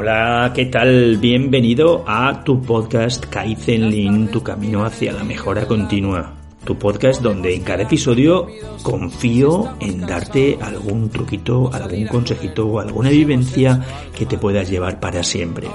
[0.00, 1.16] Hola, ¿qué tal?
[1.16, 6.34] Bienvenido a tu podcast Kaizen Lean, tu camino hacia la mejora continua.
[6.64, 8.46] Tu podcast donde en cada episodio
[8.84, 13.84] confío en darte algún truquito, algún consejito o alguna vivencia
[14.16, 15.66] que te puedas llevar para siempre.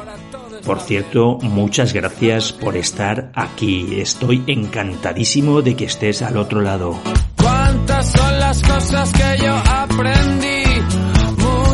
[0.66, 4.00] Por cierto, muchas gracias por estar aquí.
[4.00, 6.98] Estoy encantadísimo de que estés al otro lado.
[7.36, 10.64] ¿Cuántas son las cosas que yo aprendí?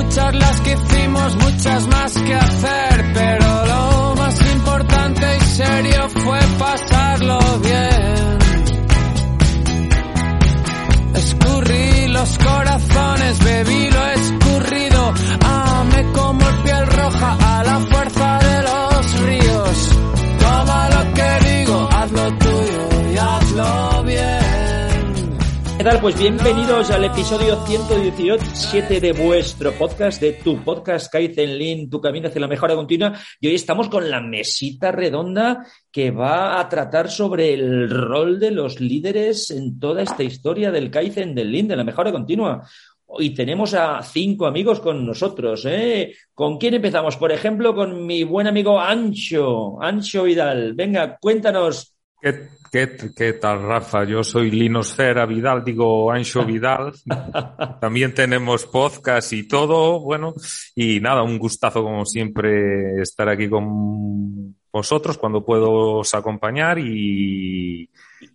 [0.09, 1.87] Muchas las que hicimos, muchas
[13.29, 19.89] corazones, bebí lo escurrido, amé como el piel roja a la fuerza de los ríos.
[20.39, 24.49] Toma lo que digo, hazlo tuyo y hazlo bien.
[25.77, 26.01] ¿Qué tal?
[26.01, 32.27] Pues bienvenidos al episodio 117 de vuestro podcast, de tu podcast Kaizen Lean, tu camino
[32.27, 33.13] hacia la mejora continua.
[33.39, 38.51] Y hoy estamos con la mesita redonda que va a tratar sobre el rol de
[38.51, 42.67] los líderes en toda esta historia del Kaizen, del Lean, de la mejora continua.
[43.11, 45.65] Hoy tenemos a cinco amigos con nosotros.
[45.65, 46.13] ¿eh?
[46.31, 47.17] ¿Con quién empezamos?
[47.17, 50.75] Por ejemplo, con mi buen amigo Ancho, Ancho Vidal.
[50.75, 51.95] Venga, cuéntanos.
[52.21, 54.03] ¿Qué, qué, qué tal, Rafa?
[54.03, 56.93] Yo soy Linosfera Vidal, digo Ancho Vidal.
[57.81, 60.01] También tenemos podcast y todo.
[60.01, 60.35] Bueno,
[60.75, 67.89] y nada, un gustazo como siempre estar aquí con vosotros cuando puedo os acompañar y...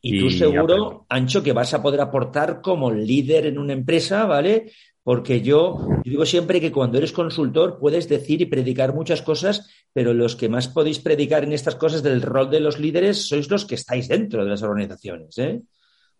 [0.06, 1.06] Y tú seguro.
[1.08, 4.70] Ancho, que vas a poder aportar como líder en una empresa, ¿vale?
[5.02, 9.68] Porque yo, yo digo siempre que cuando eres consultor puedes decir y predicar muchas cosas,
[9.92, 13.50] pero los que más podéis predicar en estas cosas del rol de los líderes sois
[13.50, 15.60] los que estáis dentro de las organizaciones, ¿eh?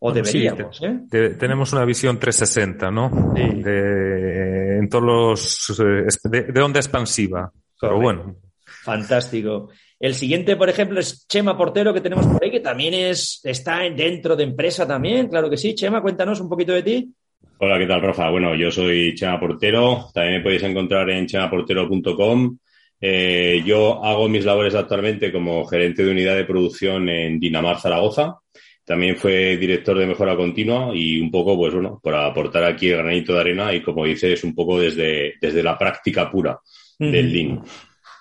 [0.01, 1.01] O Bueno, sí, deberíamos, ¿eh?
[1.11, 3.33] Te- tenemos una visión 360, ¿no?
[3.35, 3.63] Sí.
[3.63, 5.81] De, en todos los...
[5.81, 7.51] eh, de, de onda expansiva.
[7.81, 8.37] Pero bueno,
[8.83, 9.71] Fantástico.
[10.05, 13.79] El siguiente, por ejemplo, es Chema Portero, que tenemos por ahí, que también es, está
[13.89, 15.75] dentro de empresa también, claro que sí.
[15.75, 17.11] Chema, cuéntanos un poquito de ti.
[17.57, 18.29] Hola, ¿qué tal, Rafa?
[18.29, 20.11] Bueno, yo soy Chema Portero.
[20.13, 22.59] También me podéis encontrar en chemaportero.com.
[23.01, 28.41] Eh, yo hago mis labores actualmente como gerente de unidad de producción en Dinamar Zaragoza.
[28.85, 32.99] También fue director de mejora continua y un poco, pues bueno, para aportar aquí el
[32.99, 36.61] granito de arena y como dices, un poco desde, desde la práctica pura
[36.99, 37.63] del Lean.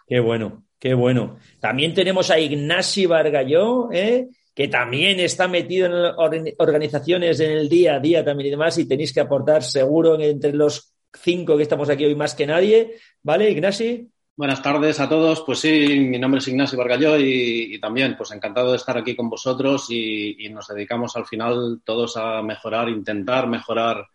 [0.07, 1.37] Qué bueno, qué bueno.
[1.61, 4.27] También tenemos a Ignasi Bargalló, ¿eh?
[4.53, 8.77] que también está metido en or- organizaciones en el día a día también y demás,
[8.77, 12.95] y tenéis que aportar seguro entre los cinco que estamos aquí hoy más que nadie.
[13.21, 14.09] ¿Vale, Ignasi?
[14.35, 15.41] Buenas tardes a todos.
[15.45, 19.15] Pues sí, mi nombre es Ignacio Bargalló y, y también pues encantado de estar aquí
[19.15, 24.05] con vosotros y, y nos dedicamos al final todos a mejorar, intentar mejorar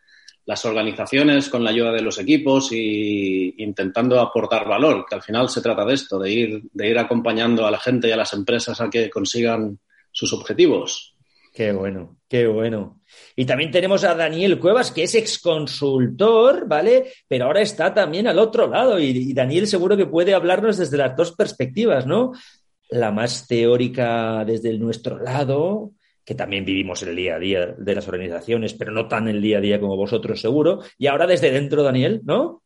[0.49, 5.51] las organizaciones con la ayuda de los equipos y intentando aportar valor, que al final
[5.51, 8.33] se trata de esto, de ir, de ir acompañando a la gente y a las
[8.33, 9.79] empresas a que consigan
[10.11, 11.15] sus objetivos.
[11.53, 13.03] Qué bueno, qué bueno.
[13.37, 17.13] Y también tenemos a Daniel Cuevas, que es exconsultor, ¿vale?
[17.29, 21.15] Pero ahora está también al otro lado y, Daniel seguro que puede hablarnos desde las
[21.15, 22.33] dos perspectivas, ¿no?
[22.89, 25.93] La más teórica desde nuestro lado,
[26.28, 29.56] que también vivimos el día a día de las organizaciones, pero no tan el día
[29.56, 30.81] a día como vosotros seguro.
[30.99, 32.61] Y ahora desde dentro, Daniel, ¿no?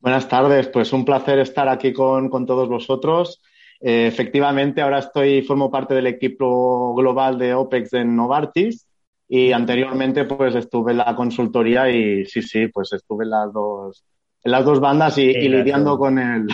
[0.00, 3.42] Buenas tardes, pues un placer estar aquí con, con todos vosotros.
[3.78, 8.88] Eh, efectivamente, ahora estoy, formo parte del equipo global de OPEX en Novartis
[9.28, 14.02] y anteriormente pues estuve en la consultoría y sí, sí, pues estuve en las dos,
[14.42, 15.58] en las dos bandas y, y Claro.
[15.58, 16.46] lidiando con el,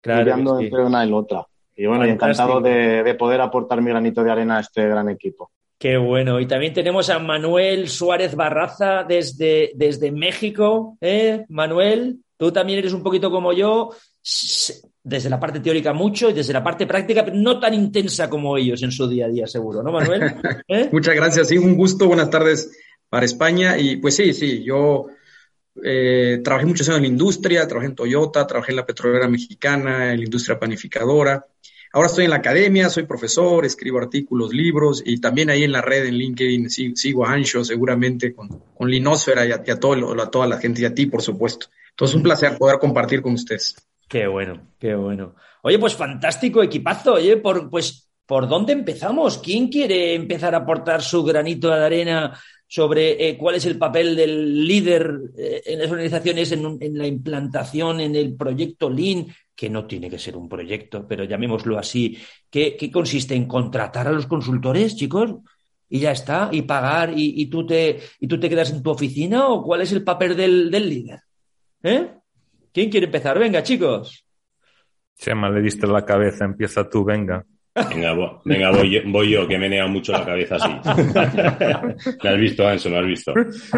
[0.00, 0.64] Claro lidiando sí.
[0.64, 1.46] entre una y la otra.
[1.76, 2.24] Y bueno, Fantástico.
[2.48, 5.50] encantado de, de poder aportar mi granito de arena a este gran equipo.
[5.78, 6.40] Qué bueno.
[6.40, 10.96] Y también tenemos a Manuel Suárez Barraza desde, desde México.
[11.00, 11.44] ¿eh?
[11.50, 13.90] Manuel, tú también eres un poquito como yo,
[15.02, 18.56] desde la parte teórica mucho y desde la parte práctica, pero no tan intensa como
[18.56, 20.22] ellos en su día a día, seguro, ¿no, Manuel?
[20.68, 20.88] ¿Eh?
[20.90, 22.76] Muchas gracias, sí, un gusto, buenas tardes
[23.08, 23.78] para España.
[23.78, 25.06] Y pues sí, sí, yo
[25.84, 30.12] eh, trabajé muchos años en la industria, trabajé en Toyota, trabajé en la petrolera mexicana,
[30.12, 31.46] en la industria panificadora.
[31.96, 35.80] Ahora estoy en la academia, soy profesor, escribo artículos, libros y también ahí en la
[35.80, 40.20] red, en LinkedIn, sigo a Ancho seguramente con, con Linósfera y a, y a todo
[40.20, 41.68] a toda la gente y a ti, por supuesto.
[41.88, 43.76] Entonces, un placer poder compartir con ustedes.
[44.06, 45.36] Qué bueno, qué bueno.
[45.62, 47.14] Oye, pues fantástico equipazo.
[47.14, 49.38] Oye, por, pues, ¿por dónde empezamos?
[49.38, 54.16] ¿Quién quiere empezar a aportar su granito de arena sobre eh, cuál es el papel
[54.16, 59.26] del líder eh, en las organizaciones en, la implantación, en el proyecto Lean?
[59.54, 62.18] Que no tiene que ser un proyecto, pero llamémoslo así.
[62.50, 65.36] ¿Qué, qué consiste en contratar a los consultores, chicos?
[65.88, 68.90] Y ya está, y pagar, y, y tú, te, y tú te quedas en tu
[68.90, 71.20] oficina, o cuál es el papel del, del líder?
[71.82, 72.10] ¿Eh?
[72.72, 73.38] ¿Quién quiere empezar?
[73.38, 74.26] Venga, chicos.
[75.16, 77.46] Chema, le diste la cabeza, empieza tú, venga.
[77.90, 80.68] Venga, venga voy, yo, voy yo, que menea mucho la cabeza así.
[82.22, 83.34] me has visto, Anso, me has visto.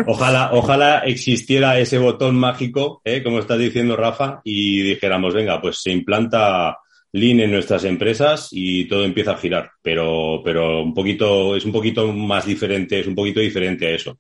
[0.07, 3.23] Ojalá, ojalá existiera ese botón mágico, ¿eh?
[3.23, 6.79] como estás diciendo, Rafa, y dijéramos, venga, pues se implanta
[7.13, 11.73] Lean en nuestras empresas y todo empieza a girar, pero, pero un poquito, es un
[11.73, 14.19] poquito más diferente, es un poquito diferente a eso.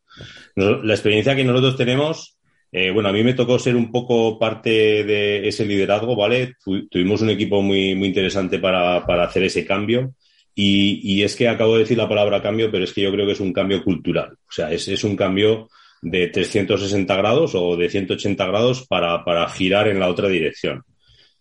[0.56, 2.37] La experiencia que nosotros tenemos
[2.70, 6.54] eh, bueno, a mí me tocó ser un poco parte de ese liderazgo, ¿vale?
[6.90, 10.14] tuvimos un equipo muy, muy interesante para, para hacer ese cambio.
[10.54, 13.24] Y, y, es que acabo de decir la palabra cambio, pero es que yo creo
[13.24, 14.32] que es un cambio cultural.
[14.32, 15.68] O sea, es, es un cambio
[16.02, 20.82] de 360 grados o de 180 grados para, para girar en la otra dirección.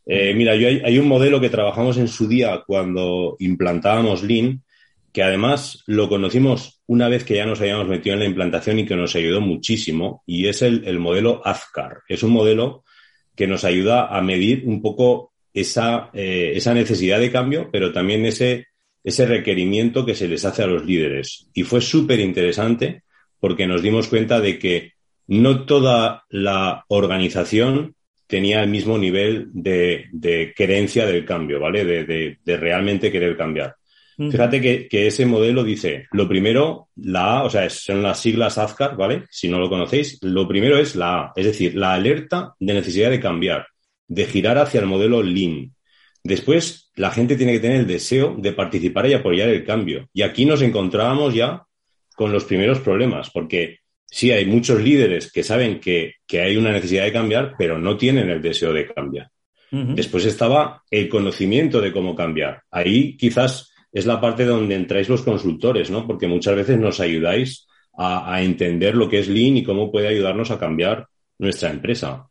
[0.06, 4.64] Eh, mira, yo hay, hay, un modelo que trabajamos en su día cuando implantábamos Lean,
[5.18, 8.86] que además lo conocimos una vez que ya nos habíamos metido en la implantación y
[8.86, 12.02] que nos ayudó muchísimo, y es el, modelo AZCAR.
[12.08, 12.84] Es un modelo
[13.36, 18.28] que nos ayuda a medir un poco esa, eh, esa necesidad de cambio, pero también
[18.28, 18.68] ese,
[19.04, 21.50] ese requerimiento que se les hace a los líderes.
[21.52, 23.02] Y fue súper interesante
[23.40, 24.92] porque nos dimos cuenta de que
[25.26, 27.96] no toda la organización
[28.28, 31.86] tenía el mismo nivel de, de creencia del cambio, ¿vale?
[31.86, 33.78] de, de realmente querer cambiar.
[34.18, 38.98] Fíjate que, ese modelo dice, lo primero, la A, o sea, son las siglas AZCAR,
[38.98, 39.26] ¿vale?
[39.30, 43.12] Si no lo conocéis, lo primero es la A, es decir, la alerta de necesidad
[43.12, 43.68] de cambiar,
[44.08, 45.72] de girar hacia el modelo Lean.
[46.24, 50.10] Después, la gente tiene que tener el deseo de participar y apoyar el cambio.
[50.12, 51.64] Y aquí nos encontrábamos ya
[52.16, 57.04] con los primeros problemas, porque sí hay muchos líderes que saben que, hay una necesidad
[57.04, 59.30] de cambiar, pero no tienen el deseo de cambiar.
[59.70, 62.64] Después estaba el conocimiento de cómo cambiar.
[62.72, 63.67] Ahí quizás
[63.98, 66.06] es la parte donde entráis los consultores, ¿no?
[66.06, 67.68] Porque muchas veces nos ayudáis
[67.98, 71.08] a, entender lo que es Lean y cómo puede ayudarnos a cambiar
[71.40, 72.28] nuestra empresa.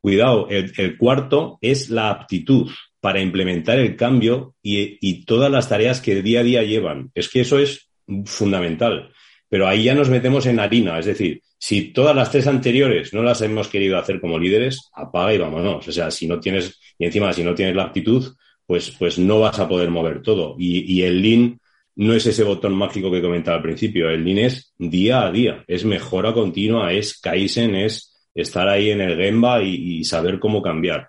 [0.00, 2.70] Cuidado, el, cuarto es la aptitud
[3.00, 7.10] para implementar el cambio y, y, todas las tareas que día a día llevan.
[7.14, 7.90] Es que eso es
[8.24, 9.10] fundamental.
[9.48, 13.22] Pero ahí ya nos metemos en harina, es decir, si todas las tres anteriores no
[13.22, 15.88] las hemos querido hacer como líderes, apaga y vámonos.
[15.88, 18.34] O sea, si no tienes, y encima si no tienes la aptitud,
[18.66, 20.56] pues, pues no vas a poder mover todo.
[20.58, 21.60] Y, el Lean
[21.96, 24.08] no es ese botón mágico que comentaba al principio.
[24.08, 29.00] El Lean es día a día, es mejora continua, es Kaizen, es estar ahí en
[29.00, 31.08] el Gemba y, saber cómo cambiar.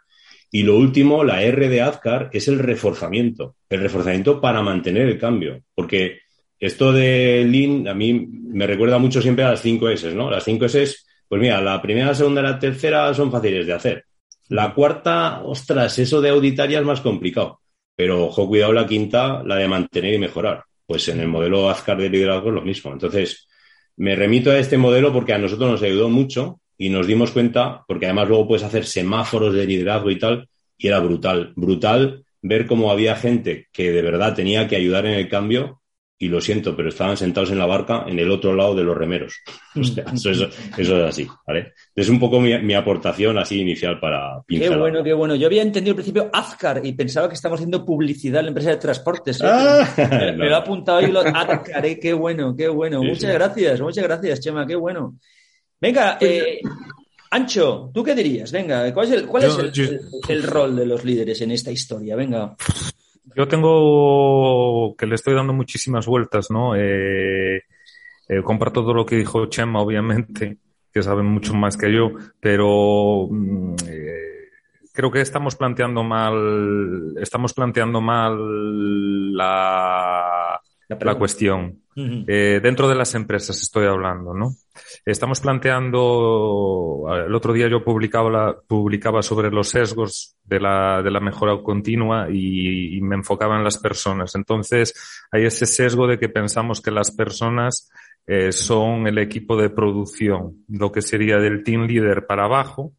[0.51, 3.55] Y lo último, la R de Azcar, es el reforzamiento.
[3.69, 5.61] El reforzamiento para mantener el cambio.
[5.73, 6.19] Porque
[6.59, 10.29] esto de Lean a mí me recuerda mucho siempre a las 5 S, ¿no?
[10.29, 10.95] Las 5 S,
[11.27, 14.05] pues mira, la primera, la segunda y la tercera son fáciles de hacer.
[14.49, 17.61] La cuarta, ostras, eso de auditaria es más complicado.
[17.95, 20.63] Pero ojo, cuidado la quinta, la de mantener y mejorar.
[20.85, 22.91] Pues en el modelo Azcar de liderazgo es lo mismo.
[22.91, 23.47] Entonces,
[23.97, 27.83] me remito a este modelo porque a nosotros nos ayudó mucho y nos dimos cuenta,
[27.87, 32.67] porque además luego puedes hacer semáforos de liderazgo y tal, y era brutal, brutal ver
[32.67, 35.81] cómo había gente que de verdad tenía que ayudar en el cambio
[36.25, 38.97] y lo siento, pero estaban sentados en la barca en el otro lado de los
[38.97, 39.35] remeros.
[39.75, 41.73] eso, es así, ¿vale?
[41.95, 44.69] Es un poco mi, aportación así inicial para pintar.
[44.69, 45.35] Qué bueno, qué bueno.
[45.35, 48.71] Yo había entendido al principio Azcar y pensaba que estamos haciendo publicidad en la empresa
[48.71, 49.39] de transportes.
[49.39, 49.45] ¿eh?
[49.45, 49.87] Ah,
[50.35, 51.99] me, lo ha apuntado ahí lo Azcar, ¿eh?
[51.99, 53.03] qué bueno, qué bueno.
[53.03, 55.19] muchas gracias, muchas gracias, Chema, qué bueno.
[55.79, 56.59] Venga, eh,
[57.29, 58.51] Ancho, ¿tú qué dirías?
[58.51, 59.79] Venga, ¿cuál es, el, cuál es
[60.27, 62.15] el rol de los líderes en esta historia?
[62.15, 62.55] Venga.
[63.33, 66.75] Yo tengo que le estoy dando muchísimas vueltas, ¿no?
[66.75, 67.63] Eh,
[68.27, 68.41] eh,
[68.73, 70.57] todo lo que dijo Chema, obviamente,
[70.91, 74.49] que sabe mucho más que yo, pero mm, eh,
[74.93, 81.81] creo que estamos planteando mal, estamos planteando mal la, la, cuestión.
[81.95, 84.51] Eh, dentro de las empresas estoy hablando, ¿no?
[85.05, 91.11] Estamos planteando, el otro día yo publicaba, la, publicaba sobre los sesgos de la, de
[91.11, 94.35] la mejora continua y, me enfocaba en las personas.
[94.35, 94.93] Entonces,
[95.31, 97.89] hay ese sesgo de que pensamos que las personas
[98.27, 102.93] eh, son el equipo de producción, lo que sería del team leader para abajo,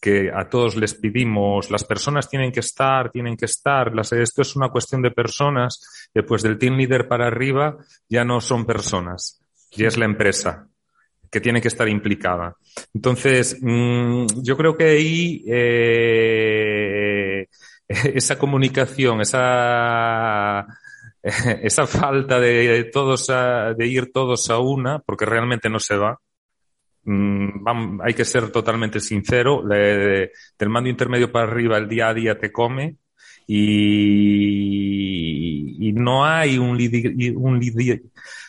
[0.00, 4.42] que a todos les pedimos, las personas tienen que estar, tienen que estar, las, esto
[4.42, 9.42] es una cuestión de personas, después del team leader para arriba ya no son personas,
[9.70, 10.68] ya es la empresa
[11.30, 12.56] que tiene que estar implicada.
[12.94, 17.46] Entonces, mm, yo creo que ahí eh,
[17.88, 20.66] esa comunicación, esa
[21.22, 26.20] esa falta de todos de ir todos a una, porque realmente no se va,
[27.08, 32.36] Mm, hay que ser totalmente sincero, del mando intermedio para arriba el día a día
[32.36, 32.96] te come
[33.46, 33.56] y,
[35.92, 36.78] no hay un,
[37.36, 37.60] un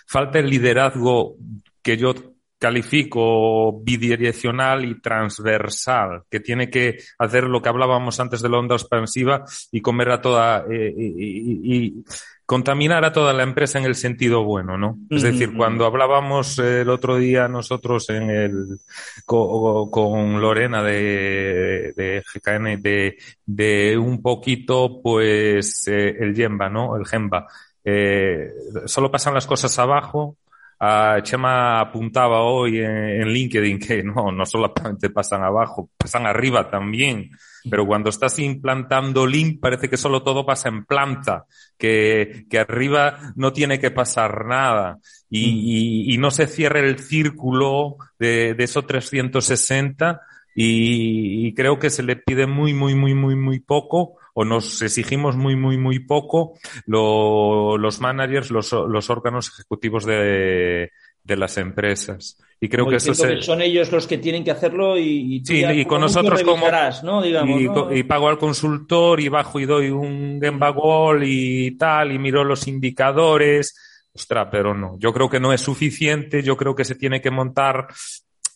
[0.05, 1.35] falta el liderazgo
[1.81, 2.13] que yo
[2.59, 8.75] califico bidireccional y transversal, que tiene que hacer lo que hablábamos antes de la onda
[8.75, 12.03] expansiva y comer a toda eh, y,
[12.47, 14.97] contaminar a toda la empresa en el sentido bueno, ¿no?
[15.09, 18.79] Es decir, cuando hablábamos el otro día nosotros en el
[19.25, 26.95] con, Lorena de, de GKN de, de un poquito, pues eh, el Yemba, ¿no?
[26.95, 27.47] El Gemba.
[27.83, 28.49] Eh,
[28.85, 30.37] solo pasan las cosas abajo
[30.79, 37.31] Uh, Chema apuntaba hoy en, LinkedIn que no, no solamente pasan abajo, pasan arriba también.
[37.69, 41.45] Pero cuando estás implantando Link parece que solo todo pasa en planta,
[41.77, 44.99] que, que arriba no tiene que pasar nada.
[45.29, 50.21] Y, y, no se cierre el círculo de, de esos 360
[50.55, 54.83] y, y creo que se le pide muy, muy, muy, muy, muy poco o nos
[54.83, 60.91] exigimos muy, muy, muy poco los managers, los, los órganos ejecutivos de,
[61.23, 62.37] de las empresas.
[62.61, 66.01] Y creo que eso son ellos los que tienen que hacerlo y, sí, y con
[66.01, 66.67] nosotros como
[67.01, 67.23] ¿no?
[67.23, 72.19] Digamos, y, pago al consultor y bajo y doy un Gemba Wall y tal y
[72.19, 73.75] miro los indicadores.
[74.13, 74.99] Ostras, pero no.
[74.99, 76.43] Yo creo que no es suficiente.
[76.43, 77.87] Yo creo que se tiene que montar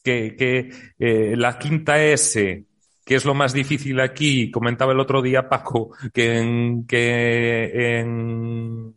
[0.04, 0.70] que, que
[1.00, 2.66] eh, la quinta S
[3.06, 4.52] ¿Qué es lo más difícil aquí?
[4.52, 8.96] Comentaba el otro día Paco que en, que en,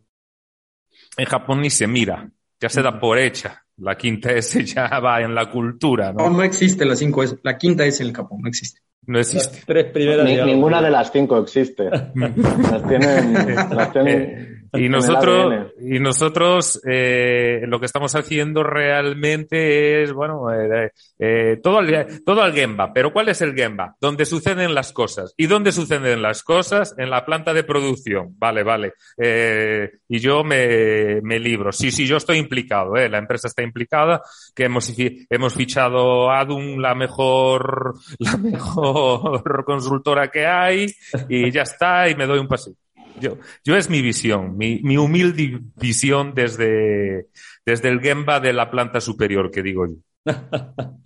[1.17, 3.63] en Japón ni se mira, ya se da por hecha.
[3.77, 6.29] La quinta S ya va en la cultura, ¿no?
[6.29, 7.37] No, no existe la cinco S.
[7.43, 8.81] La quinta S en el Japón, no existe.
[9.07, 9.61] No existe.
[9.65, 11.89] tres primeras ninguna de las cinco existe.
[12.15, 20.13] las tienen, las tienen y nosotros, y nosotros eh, lo que estamos haciendo realmente es,
[20.13, 22.91] bueno, eh, eh, todo, al, todo al Gemba.
[22.93, 23.95] Pero ¿cuál es el Gemba?
[23.99, 25.33] Donde suceden las cosas.
[25.37, 26.95] ¿Y dónde suceden las cosas?
[26.97, 28.35] En la planta de producción.
[28.37, 28.93] Vale, vale.
[29.17, 31.71] Eh, y yo me, me libro.
[31.71, 32.95] Sí, sí, yo estoy implicado.
[32.95, 34.21] Eh, la empresa está implicada,
[34.53, 34.93] que hemos,
[35.29, 40.87] hemos fichado Adum, la mejor, la mejor consultora que hay,
[41.29, 42.73] y ya está, y me doy un paseo.
[43.19, 47.27] Yo, yo es mi visión, mi, mi humilde visión desde,
[47.65, 49.95] desde el Gemba de la planta superior, que digo yo.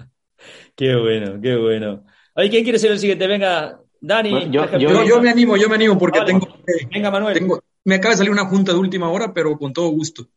[0.75, 2.05] qué bueno, qué bueno.
[2.35, 3.27] Oye, ¿quién quiere ser el siguiente?
[3.27, 4.49] Venga, Dani.
[4.49, 6.47] yo, yo, me animo, yo me animo porque tengo.
[6.91, 7.37] Venga, Manuel.
[7.37, 10.27] Tengo, me acaba de salir una junta de última hora, pero con todo gusto.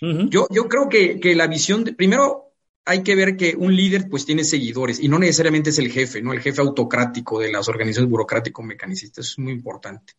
[0.00, 2.52] yo, yo creo que, que la visión, de, primero
[2.84, 6.20] hay que ver que un líder pues tiene seguidores y no necesariamente es el jefe,
[6.20, 6.32] ¿no?
[6.32, 10.14] El jefe autocrático de las organizaciones burocrático-mecanicistas, eso es muy importante.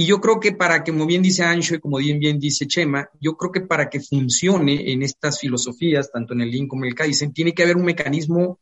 [0.00, 2.66] Y yo creo que para que, como bien dice Ancho y como bien, bien dice
[2.66, 6.84] Chema, yo creo que para que funcione en estas filosofías, tanto en el Lean como
[6.84, 8.60] en el Kaizen, tiene que haber un mecanismo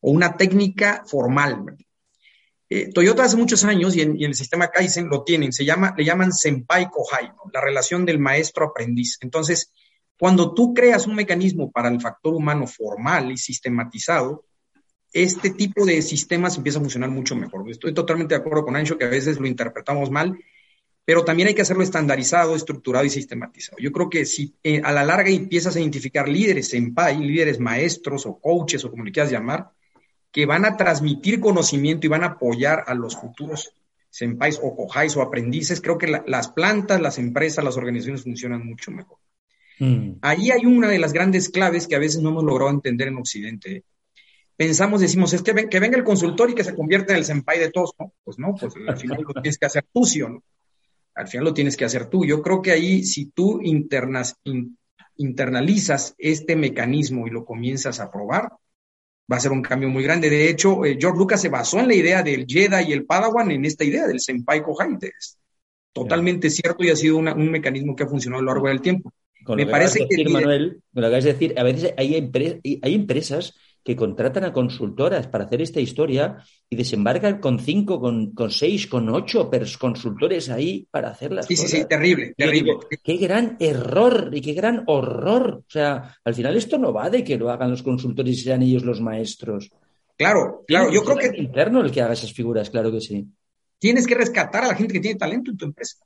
[0.00, 1.76] o una técnica formal.
[2.68, 6.04] Eh, Toyota hace muchos años y en, el sistema Kaizen lo tienen, se llama, le
[6.04, 9.18] llaman Senpai Kohai, la relación del maestro-aprendiz.
[9.20, 9.70] Entonces,
[10.18, 14.46] cuando tú creas un mecanismo para el factor humano formal y sistematizado,
[15.12, 17.70] este tipo de sistemas empieza a funcionar mucho mejor.
[17.70, 20.36] Estoy totalmente de acuerdo con Ancho que a veces lo interpretamos mal
[21.04, 23.78] pero también hay que hacerlo estandarizado, estructurado y sistematizado.
[23.78, 27.58] Yo creo que si eh, a la larga empiezas a identificar líderes en PAI, líderes
[27.58, 29.70] maestros o coaches o como le quieras llamar,
[30.30, 33.74] que van a transmitir conocimiento y van a apoyar a los futuros
[34.08, 38.90] senpais o cojáis o aprendices, creo que las plantas, las empresas, las organizaciones funcionan mucho
[38.90, 39.18] mejor.
[39.78, 40.18] Mm.
[40.20, 43.16] Ahí hay una de las grandes claves que a veces no hemos logrado entender en
[43.16, 43.84] Occidente.
[44.54, 47.58] Pensamos, decimos, es que, que venga el consultor y que se convierta en el senpai
[47.58, 48.12] de todos, ¿no?
[48.22, 50.42] Pues no, pues al final lo tienes que hacer tú, ¿no?
[51.14, 52.24] Al final lo tienes que hacer tú.
[52.24, 54.36] Yo creo que ahí, si tú internas,
[55.16, 58.50] internalizas este mecanismo y lo comienzas a probar,
[59.30, 60.30] va a ser un cambio muy grande.
[60.30, 63.50] De hecho, eh, George Lucas se basó en la idea del Jedi y el Padawan
[63.50, 64.96] en esta idea del Senpai Kohai.
[65.00, 65.38] Es
[65.92, 69.12] totalmente cierto y ha sido un mecanismo que ha funcionado a lo largo del tiempo.
[69.48, 70.24] Me parece que...
[70.28, 72.30] Manuel, lo que decir, a veces hay,
[72.82, 76.38] hay empresas que contratan a consultoras para hacer esta historia
[76.70, 81.46] y desembarcan con cinco, con, con seis, con ocho consultores ahí para hacerlas.
[81.46, 82.76] Sí, sí, sí, terrible, terrible.
[83.02, 85.64] qué gran error y qué gran horror.
[85.66, 88.62] O sea, al final esto no va de que lo hagan los consultores y sean
[88.62, 89.70] ellos los maestros.
[90.16, 91.40] Claro, claro, yo creo que...
[91.40, 93.26] interno el que haga esas figuras, claro que sí.
[93.78, 95.96] Tienes que rescatar a la gente que tiene talento en tu empresa.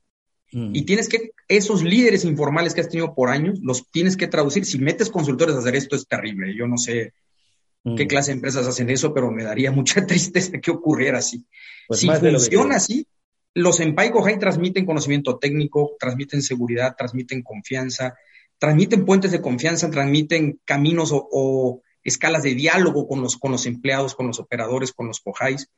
[0.51, 0.75] Mm.
[0.75, 4.65] Y tienes que, esos líderes informales que has tenido por años, los tienes que traducir.
[4.65, 6.55] Si metes consultores a hacer esto es terrible.
[6.57, 7.13] Yo no sé,
[7.95, 8.07] qué mm.
[8.07, 11.45] clase de empresas hacen eso, pero me daría mucha tristeza que ocurriera así.
[11.87, 13.07] Pues si funciona así,
[13.53, 18.15] los Empai Kohai transmiten conocimiento técnico, transmiten seguridad, transmiten confianza,
[18.59, 24.15] transmiten puentes de confianza, transmiten caminos o, escalas de diálogo con los, con los empleados,
[24.15, 25.69] con los operadores, con los Kohais.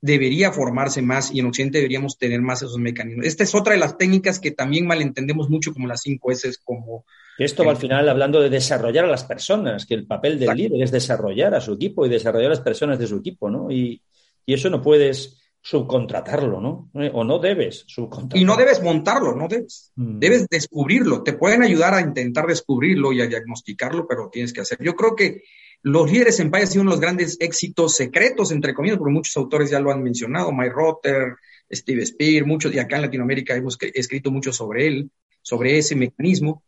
[0.00, 3.26] debería formarse más y en Occidente deberíamos tener más esos mecanismos.
[3.26, 7.04] Esta es otra de las técnicas que también malentendemos mucho como las cinco S, como...
[7.38, 10.82] Esto va al final hablando de desarrollar a las personas, que el papel del líder
[10.82, 13.70] es desarrollar a su equipo y desarrollar a las personas de su equipo, ¿no?
[13.70, 14.00] Y,
[14.46, 16.90] y eso no puedes subcontratarlo, ¿no?
[17.12, 18.40] O no debes subcontratarlo.
[18.40, 19.90] Y no debes montarlo, no debes.
[19.96, 20.20] Mm.
[20.20, 21.24] Debes descubrirlo.
[21.24, 24.78] Te pueden ayudar a intentar descubrirlo y a diagnosticarlo, pero tienes que hacer.
[24.80, 25.42] Yo creo que
[25.82, 29.12] los líderes en país han sido uno de los grandes éxitos secretos, entre comillas, porque
[29.12, 31.34] muchos autores ya lo han mencionado, Mike Rotter,
[31.70, 35.10] Steve Spear, muchos, y acá en Latinoamérica hemos escrito mucho sobre él,
[35.42, 36.62] sobre ese mecanismo,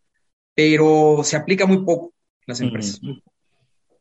[0.59, 3.01] pero se aplica muy poco en las empresas.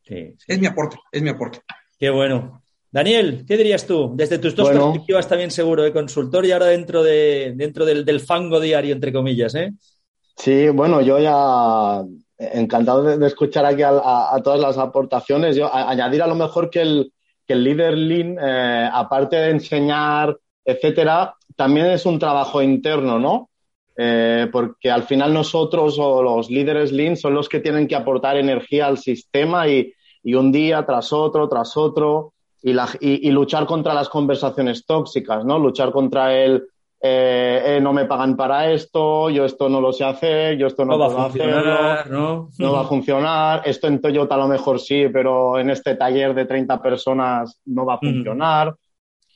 [0.02, 1.60] Sí, Es mi aporte, es mi aporte.
[1.96, 2.64] Qué bueno.
[2.90, 4.10] Daniel, ¿qué dirías tú?
[4.16, 8.58] Desde tus dos perspectivas también seguro de consultor y ahora dentro, de, dentro del, fango
[8.58, 9.72] diario, entre comillas, ¿eh?
[10.36, 12.04] Sí, bueno, yo ya
[12.36, 15.54] encantado de, escuchar aquí a, todas las aportaciones.
[15.54, 17.12] Yo añadir a lo mejor que el,
[17.46, 23.48] que el líder Lean, eh, aparte de enseñar, etcétera, también es un trabajo interno, ¿no?
[24.00, 28.36] Eh, porque al final nosotros o los líderes Lean son los que tienen que aportar
[28.36, 33.66] energía al sistema y, y un día tras otro, tras otro, y, la, y, luchar
[33.66, 35.58] contra las conversaciones tóxicas, ¿no?
[35.58, 36.68] Luchar contra el
[37.00, 40.84] eh, eh, no me pagan para esto, yo esto no lo sé hacer, yo esto
[40.84, 42.48] no, puedo hacerlo, ¿no?
[42.56, 46.34] no va a funcionar, esto en Toyota a lo mejor sí, pero en este taller
[46.34, 48.76] de 30 personas no va a funcionar.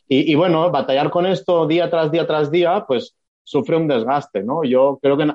[0.08, 4.42] Y, y, bueno, batallar con esto día tras día tras día, pues sufre un desgaste,
[4.42, 4.64] ¿no?
[4.64, 5.26] Yo creo que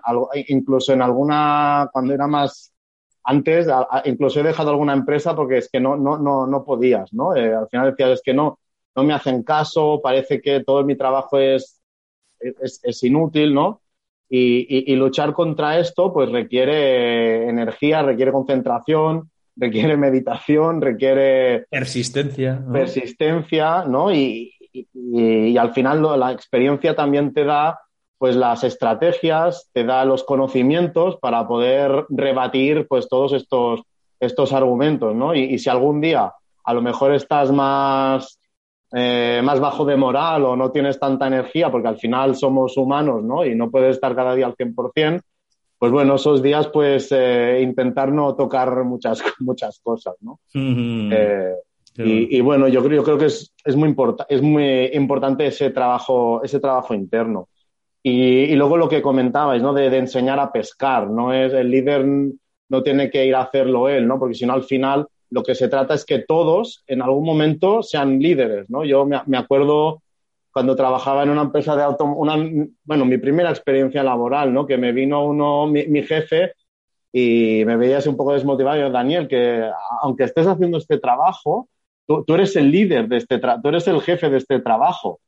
[0.48, 2.74] incluso en alguna, cuando era más
[3.24, 3.68] antes,
[4.06, 7.36] incluso he dejado alguna empresa porque es que no, no, no, no podías, ¿no?
[7.36, 8.60] Eh, al final decías, es que no,
[8.96, 11.82] no me hacen caso, parece que todo mi trabajo es,
[12.40, 13.82] es, es inútil, ¿no?
[14.30, 21.66] Y, y, luchar contra esto, pues requiere energía, requiere concentración, requiere meditación, requiere...
[21.70, 22.62] Persistencia.
[22.70, 24.14] Persistencia, ¿no?
[24.14, 27.80] Y, y al final la experiencia también te da
[28.18, 33.82] pues las estrategias, te da los conocimientos para poder rebatir pues todos estos,
[34.20, 35.36] estos argumentos, ¿no?
[35.36, 38.40] Y, si algún día a lo mejor estás más,
[38.92, 43.24] eh, más bajo de moral o no tienes tanta energía, porque al final somos humanos,
[43.24, 43.46] ¿no?
[43.46, 45.22] Y no puedes estar cada día al 100%,
[45.80, 50.40] pues bueno, esos días pues eh, intentar no tocar muchas, muchas cosas, ¿no?
[50.54, 51.54] Eh,
[52.00, 53.96] y, bueno, yo creo, yo creo que es, es, muy
[54.30, 57.48] es muy importante ese trabajo, ese trabajo interno.
[58.04, 59.74] Y, luego lo que comentabais, ¿no?
[59.74, 62.06] De, enseñar a pescar, no es el líder
[62.70, 64.20] no tiene que ir a hacerlo él, ¿no?
[64.20, 67.84] Porque si no al final lo que se trata es que todos en algún momento
[67.84, 68.84] sean líderes, ¿no?
[68.86, 70.02] Yo me, acuerdo
[70.52, 74.66] cuando trabajaba en una empresa de auto, bueno, mi primera experiencia laboral, ¿no?
[74.66, 76.54] Que me vino uno, mi, jefe,
[77.12, 78.80] y me veía así un poco desmotivado.
[78.80, 79.70] Yo, Daniel, que
[80.02, 81.70] aunque estés haciendo este trabajo,
[82.06, 85.20] tú, tú eres el líder de este trabajo, tú eres el jefe de este trabajo.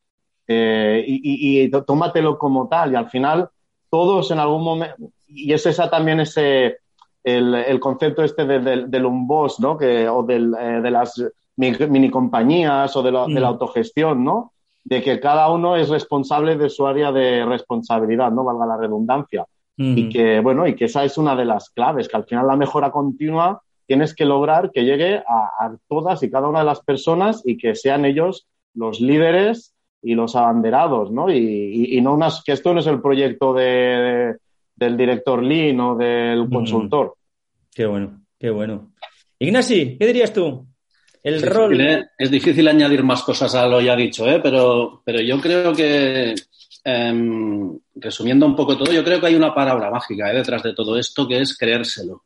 [0.52, 2.94] Eh, y, y, tómatelo como tal.
[2.94, 3.50] Y al final,
[3.88, 4.96] todos en algún momento,
[5.28, 6.80] y es esa también ese,
[7.24, 9.78] el, el concepto este del, del un boss, ¿no?
[9.78, 11.24] Que, o del, eh, de las
[11.56, 13.54] mini compañías o de, la, de la mm.
[13.54, 14.54] autogestión, ¿no?
[14.84, 18.44] De que cada uno es responsable de su área de responsabilidad, ¿no?
[18.44, 19.46] Valga la redundancia.
[19.78, 20.10] Y mm.
[20.10, 22.90] que, bueno, y que esa es una de las claves, que al final la mejora
[22.90, 27.44] continua tienes que lograr que llegue a, a todas y cada una de las personas
[27.46, 31.32] y que sean ellos los líderes y los abanderados, ¿no?
[31.32, 34.36] Y, no unas, que esto no es el proyecto de,
[34.76, 37.16] del director Lean o del consultor.
[37.74, 38.94] Qué bueno, qué bueno.
[39.38, 40.66] Ignasi, ¿qué dirías tú?
[41.22, 41.80] El rol.
[41.82, 42.06] ¿eh?
[42.18, 44.40] Es difícil añadir más cosas a lo ya dicho, ¿eh?
[44.42, 46.34] pero, pero yo creo que,
[46.84, 50.38] em, resumiendo un poco todo, yo creo que hay una palabra mágica ¿eh?
[50.38, 52.24] detrás de todo esto que es creérselo.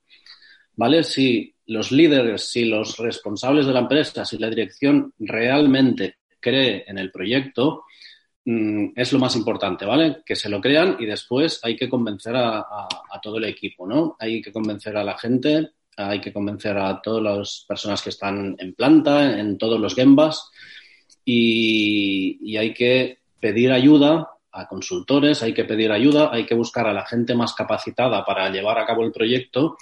[0.75, 1.03] ¿Vale?
[1.03, 6.99] Si los líderes, si los responsables de la empresa, si la dirección realmente cree en
[6.99, 7.85] el proyecto
[8.45, 10.17] mm, es lo más importante, ¿vale?
[10.25, 12.87] Que se lo crean y después hay que convencer a,
[13.21, 14.17] todo el equipo, ¿no?
[14.19, 18.55] Hay que convencer a la gente, hay que convencer a todas las personas que están
[18.59, 20.51] en planta, en todos los gembas
[21.23, 26.85] y, y hay que pedir ayuda a consultores, hay que pedir ayuda, hay que buscar
[26.85, 29.77] a la gente más capacitada para llevar a cabo el proyecto,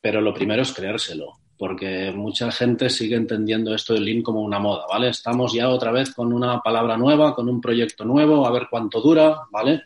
[0.00, 4.58] pero lo primero es creérselo porque mucha gente sigue entendiendo esto del Lean como una
[4.58, 5.10] moda, ¿vale?
[5.10, 9.02] Estamos ya otra vez con una palabra nueva, con un proyecto nuevo, a ver cuánto
[9.02, 9.82] dura, ¿vale?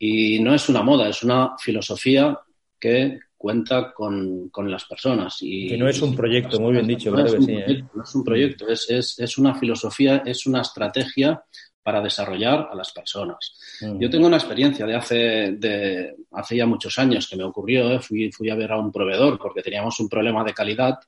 [0.00, 2.36] Y no es una moda, es una filosofía
[2.80, 5.36] que cuenta con, las personas.
[5.42, 7.84] Y, que no es un proyecto, muy bien dicho, no, es, un, ¿eh?
[7.94, 11.40] no es un proyecto, es, es, es una filosofía, es una estrategia
[11.86, 13.42] para desarrollar a las personas.
[13.80, 14.00] Mm.
[14.00, 15.16] Yo tengo una experiencia de hace,
[15.52, 17.92] de hace ya muchos años que me ocurrió.
[17.92, 18.00] ¿eh?
[18.00, 20.98] Fui, fui a ver a un proveedor porque teníamos un problema de calidad.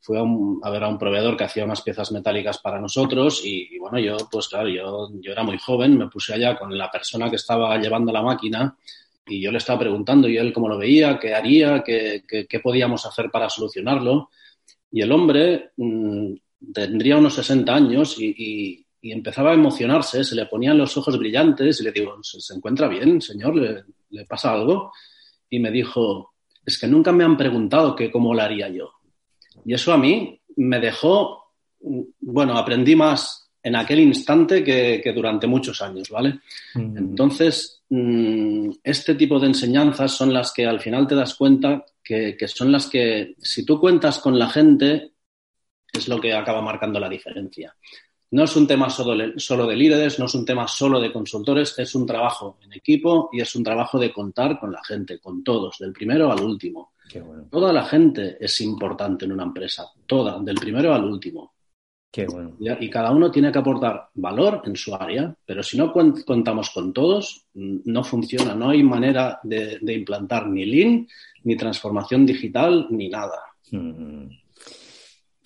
[0.00, 3.42] fui a, un- a ver a un proveedor que hacía unas piezas metálicas para nosotros
[3.44, 6.70] y, y bueno, yo, pues claro, yo, yo era muy joven, me puse allá con
[6.78, 8.76] la persona que estaba llevando la máquina
[9.26, 12.60] y yo le estaba preguntando y él cómo lo veía, qué haría, qué, qué- qué
[12.60, 14.30] podíamos hacer para solucionarlo.
[14.92, 16.34] Y el hombre mm,
[16.72, 21.16] tendría unos 60 años y, y- y empezaba a emocionarse, se le ponían los ojos
[21.16, 23.54] brillantes y le digo, ¿se, se encuentra bien, señor?
[23.54, 24.92] ¿Le, le pasa algo?
[25.48, 28.90] Y me dijo, es que nunca me han preguntado que cómo lo haría yo.
[29.64, 35.12] Y eso a mí me dejó, mm, bueno, aprendí más en aquel instante que, que
[35.12, 36.40] durante muchos años, ¿vale?
[36.74, 42.36] Entonces, mm, este tipo de enseñanzas son las que al final te das cuenta que,
[42.36, 45.12] que son las que, si tú cuentas con la gente,
[45.92, 47.74] es lo que acaba marcando la diferencia.
[48.30, 51.12] No es un tema solo de, solo de líderes, no es un tema solo de
[51.12, 55.20] consultores, es un trabajo en equipo y es un trabajo de contar con la gente,
[55.20, 56.92] con todos, del primero al último.
[57.08, 61.54] Qué bueno, Toda la gente es importante en una empresa, toda, del primero al último.
[62.10, 62.56] qué bueno.
[62.58, 66.92] Y cada uno tiene que aportar valor en su área, pero si no contamos con
[66.92, 71.06] todos, no funciona, no hay manera de, de implantar ni Lean,
[71.44, 73.38] ni transformación digital, ni nada.
[73.70, 74.26] Mm.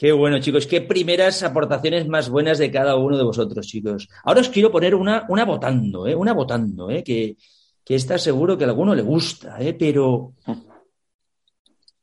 [0.00, 0.66] Qué bueno, chicos.
[0.66, 4.08] Qué primeras aportaciones más buenas de cada uno de vosotros, chicos.
[4.24, 6.14] Ahora os quiero poner una, una votando, ¿eh?
[6.14, 7.04] Una votando, ¿eh?
[7.04, 7.36] Que,
[7.84, 9.74] que está seguro que a alguno le gusta, ¿eh?
[9.74, 10.32] Pero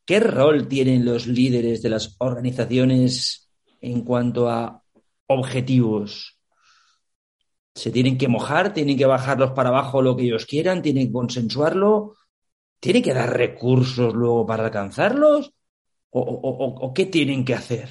[0.06, 3.50] ¿qué rol tienen los líderes de las organizaciones
[3.82, 4.84] en cuanto a
[5.26, 6.38] objetivos?
[7.74, 8.76] ¿Se tienen que mojar?
[8.76, 10.84] ¿Tienen que bajarlos para abajo lo que ellos quieran?
[10.84, 12.14] ¿Tienen que consensuarlo?
[12.80, 15.52] ¿Tienen que dar recursos luego para alcanzarlos?
[16.12, 17.90] ¿O, o- o- o qué tienen que hacer?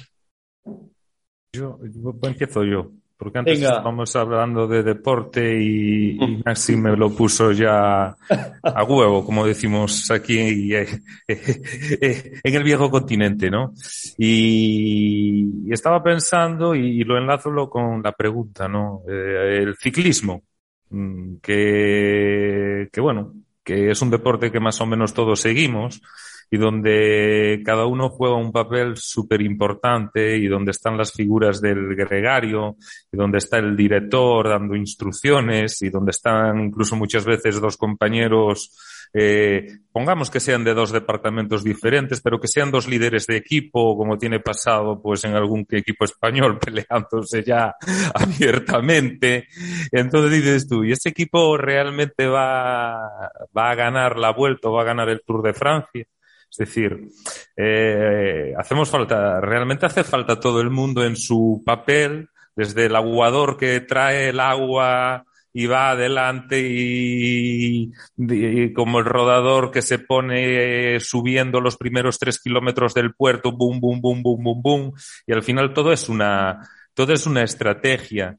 [1.53, 3.77] Yo, yo- empiezo yo, porque antes Venga.
[3.77, 10.11] estábamos hablando de deporte y, y Maxi me lo puso ya a huevo, como decimos
[10.11, 10.87] aquí eh,
[11.27, 13.73] eh, en el viejo continente, ¿no?
[14.17, 19.01] Y, y estaba pensando y, lo enlazo con la pregunta, ¿no?
[19.09, 20.43] Eh, el ciclismo,
[20.89, 26.01] mm, que, que bueno, que es un deporte que más o menos todos seguimos
[26.49, 31.95] y donde cada uno juega un papel súper importante y donde están las figuras del
[31.95, 32.77] gregario
[33.11, 38.71] y donde está el director dando instrucciones y donde están incluso muchas veces dos compañeros,
[39.13, 43.97] eh, pongamos que sean de dos departamentos diferentes, pero que sean dos líderes de equipo,
[43.97, 47.75] como tiene pasado pues en algún equipo español peleándose ya
[48.13, 49.47] abiertamente.
[49.91, 54.81] Entonces dices tú, ¿y este equipo realmente va, va a ganar la vuelta o va
[54.81, 56.05] a ganar el Tour de Francia?
[56.49, 57.09] Es decir,
[57.55, 63.57] eh, hacemos falta, realmente hace falta todo el mundo en su papel, desde el aguador
[63.57, 70.99] que trae el agua y va adelante y, y como el rodador que se pone
[70.99, 74.93] subiendo los primeros tres kilómetros del puerto, boom, boom, boom, boom, boom, boom,
[75.25, 76.61] y al final todo es una,
[76.93, 78.37] todo es una estrategia.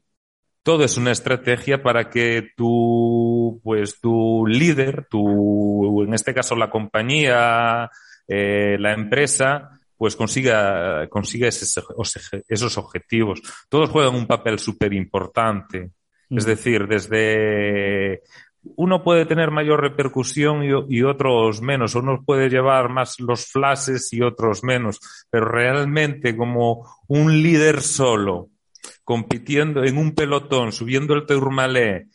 [0.69, 6.69] Todo es una estrategia para que tu, pues tu líder, tu, en este caso la
[6.69, 7.89] compañía,
[8.27, 11.83] eh, la empresa, pues consiga, consiga esos,
[12.47, 13.41] esos objetivos.
[13.67, 15.89] Todos juegan un papel súper importante.
[16.29, 16.37] Mm.
[16.37, 18.21] Es decir, desde
[18.75, 24.13] uno puede tener mayor repercusión y, y, otros menos, uno puede llevar más los flashes
[24.13, 24.99] y otros menos,
[25.31, 28.49] pero realmente como un líder solo,
[29.03, 32.07] compitiendo en un pelotón, subiendo el Tourmalet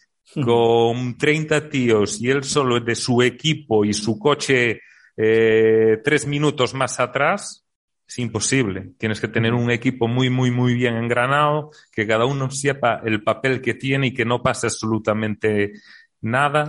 [0.43, 4.81] con 30 tíos y él solo de su equipo y su coche
[5.17, 7.65] eh, tres minutos más atrás,
[8.07, 8.93] es imposible.
[8.99, 13.23] Tienes que tener un equipo muy, muy, muy bien engranado, que cada uno sepa el
[13.23, 15.73] papel que tiene y que no pase absolutamente
[16.21, 16.67] nada,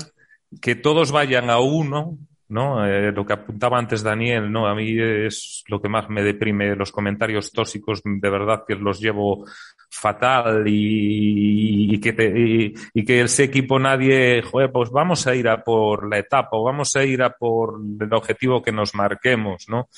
[0.62, 2.86] que todos vayan a uno, ¿no?
[2.86, 4.67] Eh, lo que apuntaba antes Daniel, ¿no?
[4.67, 8.99] A mí es lo que más me deprime, los comentarios tóxicos, de verdad que los
[8.99, 9.45] llevo
[9.89, 15.36] fatal y, y que te, y, y, que ese equipo nadie, joder, pues vamos a
[15.36, 18.93] ir a por la etapa o vamos a ir a por el objetivo que nos
[18.95, 19.89] marquemos, ¿no?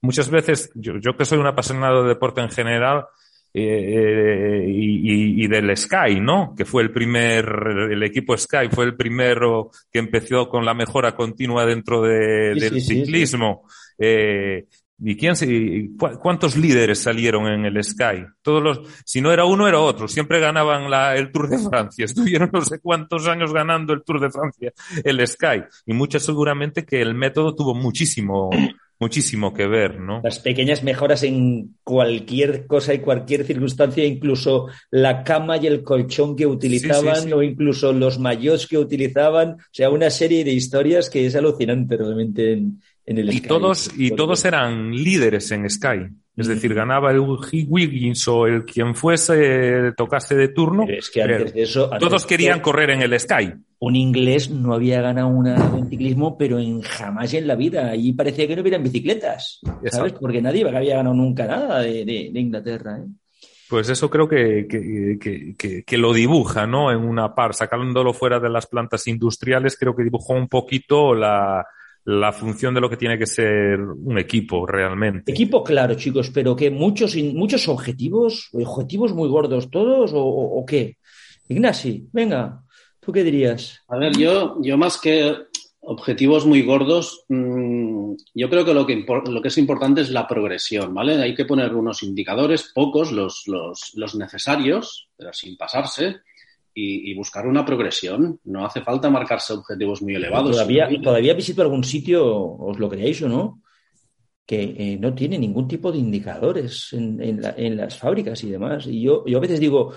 [0.00, 3.06] Muchas veces, yo, yo que soy un apasionado de deporte en general,
[3.56, 6.54] eh, y, y, del Sky, ¿no?
[6.56, 7.46] Que fue el primer,
[7.92, 12.60] el equipo Sky fue el primero que empezó con la mejora continua dentro de, sí,
[12.60, 13.62] del sí, ciclismo.
[13.68, 14.66] Sí, eh,
[15.02, 15.34] ¿Y quién
[15.96, 18.24] cuántos líderes salieron en el Sky?
[18.42, 20.06] Todos los, si no era uno, era otro.
[20.06, 22.04] Siempre ganaban la, el Tour de Francia.
[22.04, 25.64] Estuvieron no sé cuántos años ganando el Tour de Francia, el Sky.
[25.86, 28.50] Y muchas seguramente que el método tuvo muchísimo,
[29.00, 30.20] muchísimo que ver, ¿no?
[30.22, 36.36] Las pequeñas mejoras en cualquier cosa y cualquier circunstancia, incluso la cama y el colchón
[36.36, 37.32] que utilizaban, sí, sí, sí.
[37.32, 41.96] o incluso los mayots que utilizaban, o sea, una serie de historias que es alucinante
[41.96, 43.48] realmente en, en el y Sky.
[43.48, 46.08] Todos, y todos eran líderes en Sky.
[46.36, 50.84] Es decir, ganaba el Wiggins o el quien fuese, tocaste de turno.
[50.84, 51.84] Pero es que antes de eso.
[51.92, 53.52] antes Todos querían correr en el Sky.
[53.78, 57.90] Un inglés no había ganado una, un ciclismo, pero en jamás en la vida.
[57.90, 59.84] Allí parecía que no hubieran bicicletas, ¿sabes?
[59.84, 60.18] Exacto.
[60.20, 62.98] Porque nadie había ganado nunca nada de, de- de Inglaterra.
[62.98, 63.06] ¿eh?
[63.68, 66.90] Pues eso creo que, que, que- que- que lo dibuja, ¿no?
[66.90, 71.64] En una par, sacándolo fuera de las plantas industriales, creo que dibujó un poquito la,
[72.06, 75.32] la función de lo que tiene que ser un equipo realmente.
[75.32, 80.98] Equipo claro, chicos, pero que muchos, muchos objetivos, objetivos muy gordos todos, o, qué.
[81.48, 82.62] Ignasi, venga,
[83.00, 83.80] ¿tú qué dirías?
[83.88, 85.34] A ver, yo, yo más que
[85.80, 90.10] objetivos muy gordos, mm, yo creo que lo, que impor- lo que es importante es
[90.10, 91.20] la progresión, ¿vale?
[91.22, 96.16] Hay que poner unos indicadores, pocos, los, los, los necesarios, pero sin pasarse,
[96.74, 98.40] y, y buscar una progresión.
[98.44, 100.50] No hace falta marcarse objetivos muy elevados.
[100.52, 103.62] Todavía, sino- todavía visito algún sitio, os lo creáis o no,
[104.46, 108.50] que eh, no tiene ningún tipo de indicadores en, en la- en las fábricas y
[108.50, 108.86] demás.
[108.86, 109.94] Y yo, yo a veces digo,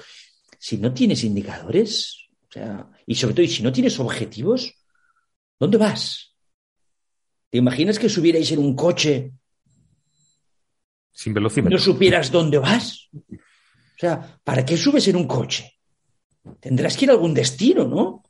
[0.60, 4.74] si no tienes indicadores, o sea, y sobre todo, y si no tienes objetivos,
[5.60, 6.36] ¿dónde vas?
[7.50, 9.32] ¿Te imaginas que subierais en un coche
[11.12, 11.78] Sin velocímetro.
[11.78, 13.10] no supieras dónde vas?
[13.14, 15.77] O sea, ¿para qué subes en un coche?
[16.60, 18.24] Tendrás que ir a algún destino, ¿no?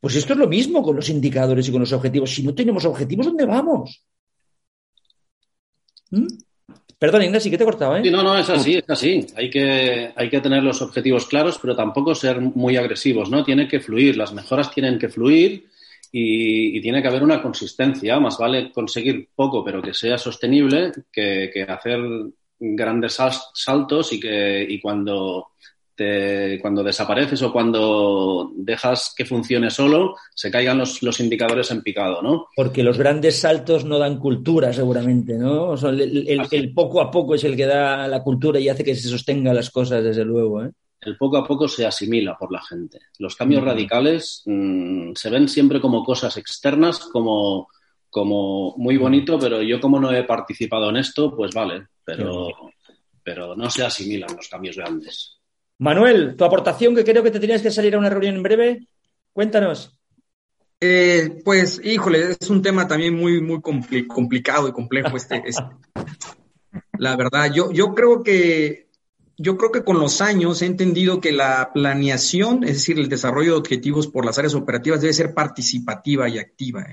[0.00, 2.34] Pues esto es lo mismo con los indicadores y con los objetivos.
[2.34, 4.04] Si no tenemos objetivos, ¿dónde vamos?
[6.10, 6.26] ¿Mm?
[6.98, 8.10] Perdón, Ignasi, que te he cortado, Sí, ¿eh?
[8.10, 9.26] no, no, es así, es así.
[9.36, 13.44] Hay que, hay que tener los objetivos claros, pero tampoco ser muy agresivos, ¿no?
[13.44, 15.68] Tiene que fluir, las mejoras tienen que fluir
[16.10, 18.18] y, tiene que haber una consistencia.
[18.18, 22.00] Más vale conseguir poco, pero que sea sostenible, que, hacer
[22.58, 25.48] grandes sal- saltos y que y cuando
[25.96, 31.82] te- cuando desapareces o cuando dejas que funcione solo, se caigan los, los indicadores en
[31.82, 32.46] picado, ¿no?
[32.54, 35.70] Porque los grandes saltos no dan cultura, seguramente, ¿no?
[35.70, 38.68] O sea, el, el- el poco a poco es el que da la cultura y
[38.68, 40.70] hace que se sostengan las cosas, desde luego, ¿eh?
[41.00, 42.98] el poco a poco se asimila por la gente.
[43.18, 47.68] Los cambios radicales mm, se ven siempre como cosas externas, como,
[48.10, 52.48] como muy bonito, pero yo como no he participado en esto, pues vale, pero,
[53.22, 55.35] pero no se asimilan los cambios grandes.
[55.78, 58.88] Manuel, tu aportación, que creo que te tenías que salir a una reunión en breve.
[59.32, 59.98] Cuéntanos.
[60.80, 65.62] Eh, pues, híjole, es un tema también muy, muy compli- complicado y complejo este, este.
[66.98, 68.88] La verdad, yo, yo creo que,
[69.36, 73.52] yo creo que con los años he entendido que la planeación, es decir, el desarrollo
[73.52, 76.86] de objetivos por las áreas operativas debe ser participativa y activa.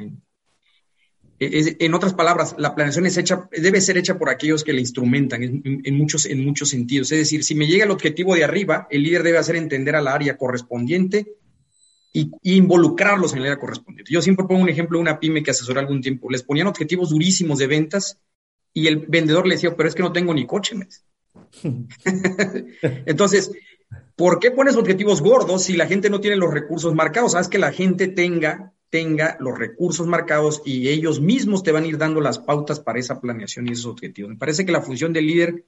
[1.39, 4.73] En, es- en otras palabras, la planeación es hecha, debe ser hecha por aquellos que
[4.73, 7.11] la instrumentan en, muchos, en muchos sentidos.
[7.11, 10.07] Es decir, si me llega el objetivo de arriba, el líder debe hacer entender al
[10.07, 11.33] área correspondiente
[12.13, 14.11] y, involucrarlos en el área correspondiente.
[14.13, 16.29] Yo siempre pongo un ejemplo de una pyme que asesoré algún tiempo.
[16.29, 18.19] Les ponían objetivos durísimos de ventas
[18.73, 20.75] y el vendedor le decía, pero es que no tengo ni coche.
[20.75, 21.01] me dice.
[23.05, 23.51] Entonces,
[24.15, 27.33] ¿por qué pones objetivos gordos si la gente no tiene los recursos marcados?
[27.33, 31.87] Sabes que la gente tenga, tenga los recursos marcados y ellos mismos te van a
[31.87, 34.29] ir dando las pautas para esa planeación y esos objetivos.
[34.29, 35.65] Me parece que la función del líder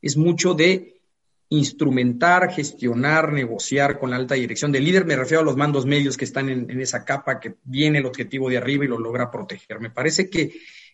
[0.00, 1.00] es mucho de
[1.48, 4.70] instrumentar, gestionar, negociar con la alta dirección.
[4.70, 7.56] Del líder me refiero a los mandos medios que están en, en esa capa que
[7.64, 9.80] viene el objetivo de arriba y lo logra proteger.
[9.80, 10.52] Me parece que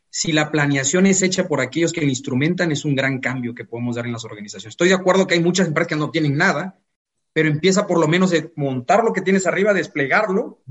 [0.08, 3.66] si la planeación es hecha por aquellos que la instrumentan, es un gran cambio que
[3.66, 4.72] podemos dar en las organizaciones.
[4.72, 6.78] Estoy de acuerdo que hay muchas empresas que no tienen nada,
[7.34, 10.62] pero empieza por lo menos de montar lo que tienes arriba, desplegarlo,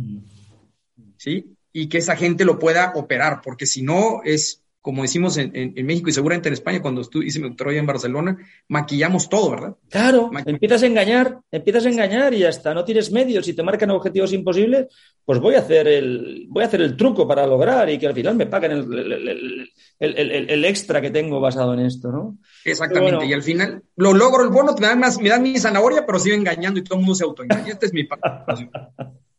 [1.23, 1.55] ¿sí?
[1.71, 5.73] Y que esa gente lo pueda operar, porque si no es, como decimos en, en-
[5.77, 9.51] en México y seguramente en España, cuando estu- hice mi doctorado en Barcelona, maquillamos todo,
[9.51, 9.75] ¿verdad?
[9.89, 12.73] Claro, empiezas a engañar, empiezas a engañar y ya está.
[12.73, 14.87] No tienes medios y te marcan objetivos imposibles,
[15.25, 18.13] pues voy a hacer el, voy a hacer el truco para lograr y que al
[18.13, 22.37] final me paguen el, el- el- el- extra que tengo basado en esto, ¿no?
[22.65, 23.15] Exactamente.
[23.15, 23.29] Bueno.
[23.29, 26.19] Y al final lo logro el bono, me dan, más, me dan mi zanahoria, pero
[26.19, 27.69] sigo engañando y todo el mundo se autoengaña.
[27.71, 28.69] Esta es mi participación.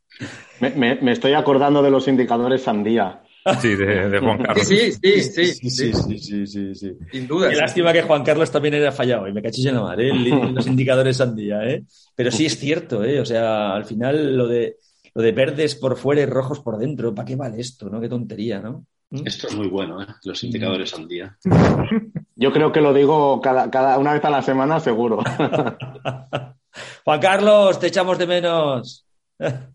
[0.61, 3.21] Me, me- me estoy acordando de los indicadores sandía.
[3.61, 4.67] Sí, de, de Juan Carlos.
[4.67, 6.93] Sí, sí, sí, sí, sí, sí, sí, sí.
[7.13, 7.51] sin duda.
[7.51, 7.61] Qué sí.
[7.61, 10.13] lástima que Juan Carlos también haya fallado y me cachis en la mar, ¿eh?
[10.15, 11.85] Los indicadores sandía, ¿eh?
[12.15, 13.21] Pero sí es cierto, ¿eh?
[13.21, 14.79] O sea, al final lo de,
[15.15, 18.01] lo de verdes por fuera y rojos por dentro, ¿para qué vale esto, no?
[18.01, 18.87] Qué tontería, ¿no?
[19.11, 19.27] ¿Mm?
[19.27, 20.07] Esto es muy bueno, ¿eh?
[20.25, 21.37] los indicadores al día.
[22.37, 25.19] Yo creo que lo digo cada, cada una vez a la semana, seguro.
[27.05, 29.07] Juan Carlos, te echamos de menos.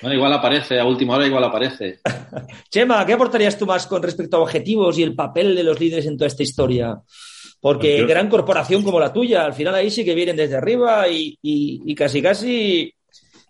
[0.00, 2.00] Bueno, igual aparece, a última hora igual aparece.
[2.70, 6.06] Chema, ¿qué aportarías tú más con respecto a objetivos y el papel de los líderes
[6.06, 6.98] en toda esta historia?
[7.60, 11.08] Porque Yo- gran corporación como la tuya, al final ahí sí que vienen desde arriba
[11.08, 12.92] y, y- y casi casi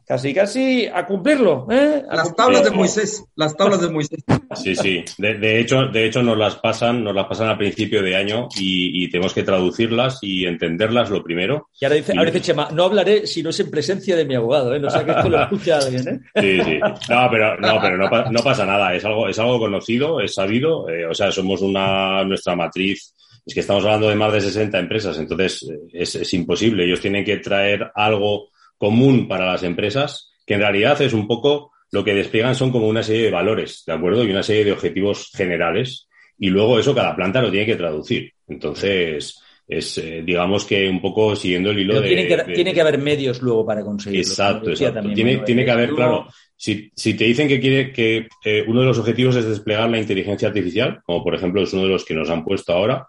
[0.08, 1.66] casi, casi a cumplirlo.
[1.70, 2.02] ¿eh?
[2.08, 4.24] A Las tablas de Moisés, las tablas de Moisés.
[4.56, 5.04] Sí, sí.
[5.18, 8.48] De, de hecho, de hecho nos las pasan, nos las pasan al principio de año
[8.58, 11.68] y, y tenemos que traducirlas y entenderlas lo primero.
[11.78, 14.34] Y ahora dice, ahora dice Chema, no hablaré si no es en presencia de mi
[14.34, 14.80] abogado, ¿eh?
[14.80, 16.20] No sé que esto lo escucha alguien, ¿eh?
[16.40, 16.78] Sí, sí.
[17.10, 18.94] No, pero no, pero no pasa nada.
[18.94, 20.88] Es algo, es algo conocido, es sabido.
[20.88, 23.14] eh, o sea, somos una nuestra matriz.
[23.46, 26.84] Es que estamos hablando de más de 60 empresas, entonces eh, es, es imposible.
[26.84, 31.72] Ellos tienen que traer algo común para las empresas, que en realidad es un poco
[31.90, 34.24] lo que despliegan son como una serie de valores, ¿de acuerdo?
[34.24, 36.06] Y una serie de objetivos generales.
[36.38, 38.32] Y luego eso cada planta lo tiene que traducir.
[38.46, 42.54] Entonces, es, eh, digamos que un poco siguiendo el hilo Pero de, tiene, que, de-
[42.54, 44.20] tiene que haber medios luego para conseguirlo.
[44.26, 44.94] Exacto, exacto.
[44.94, 48.64] también Tiene, tiene que haber, Luego- claro, si, si te dicen que quiere que eh,
[48.66, 51.88] uno de los objetivos es desplegar la inteligencia artificial, como por ejemplo es uno de
[51.90, 53.06] los que nos han puesto ahora,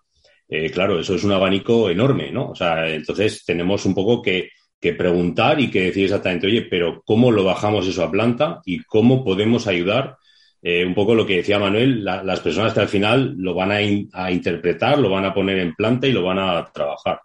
[0.47, 2.49] eh, claro, eso es un abanico enorme, ¿no?
[2.51, 7.01] O sea, entonces tenemos un poco que, que preguntar y que decir exactamente, oye, pero
[7.05, 10.17] ¿cómo lo bajamos eso a planta y cómo podemos ayudar?
[10.61, 13.71] Eh, un poco lo que decía Manuel, la- las personas que al final lo van
[13.71, 13.77] a,
[14.13, 17.19] a interpretar, lo van a poner en planta y lo van a trabajar.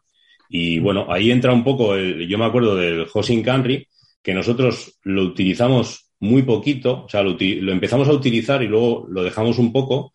[0.48, 3.86] Y bueno, ahí entra un poco, el- yo me acuerdo del hosting country,
[4.22, 9.06] que nosotros lo utilizamos muy poquito, o sea, lo, lo empezamos a utilizar y luego
[9.08, 10.12] lo dejamos un poco,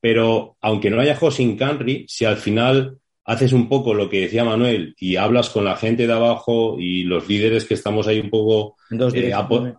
[0.00, 4.44] pero aunque no haya hosting country, si al final haces un poco lo que decía
[4.44, 8.30] Manuel y hablas con la gente de abajo y los líderes que estamos ahí un
[8.30, 8.76] poco,
[9.14, 9.32] eh,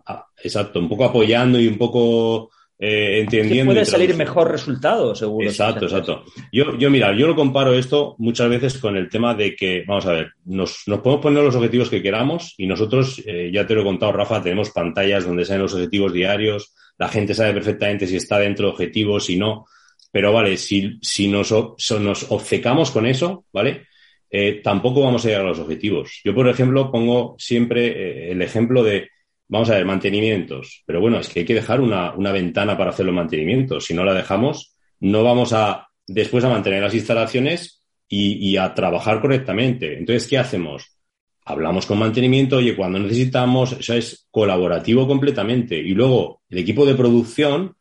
[0.06, 3.72] a- exacto, un poco apoyando y un poco eh, que entendiendo.
[3.72, 5.46] puede salir mejor resultado, seguro.
[5.48, 6.24] Exacto, exacto.
[6.52, 10.06] Yo, yo, mira, yo lo comparo esto muchas veces con el tema de que, vamos
[10.06, 13.74] a ver, nos, nos podemos poner los objetivos que queramos y nosotros, eh, ya te
[13.74, 18.06] lo he contado, Rafa, tenemos pantallas donde salen los objetivos diarios, la gente sabe perfectamente
[18.06, 19.66] si está dentro de objetivos, si no.
[20.14, 21.76] Pero vale, si, si nos, so-
[22.28, 23.88] obcecamos con eso, ¿vale?
[24.30, 26.20] Eh, tampoco vamos a llegar a los objetivos.
[26.24, 29.08] Yo, por ejemplo, pongo siempre eh, el ejemplo de,
[29.48, 30.82] vamos a ver, mantenimientos.
[30.86, 33.86] Pero bueno, es que hay que dejar una, una ventana para hacer los mantenimientos.
[33.86, 38.72] Si no la dejamos, no vamos a después a mantener las instalaciones y, y a
[38.72, 39.98] trabajar correctamente.
[39.98, 40.96] Entonces, ¿qué hacemos?
[41.44, 45.76] Hablamos con mantenimiento, oye, cuando necesitamos, eso es colaborativo completamente.
[45.76, 47.74] Y luego, el equipo de producción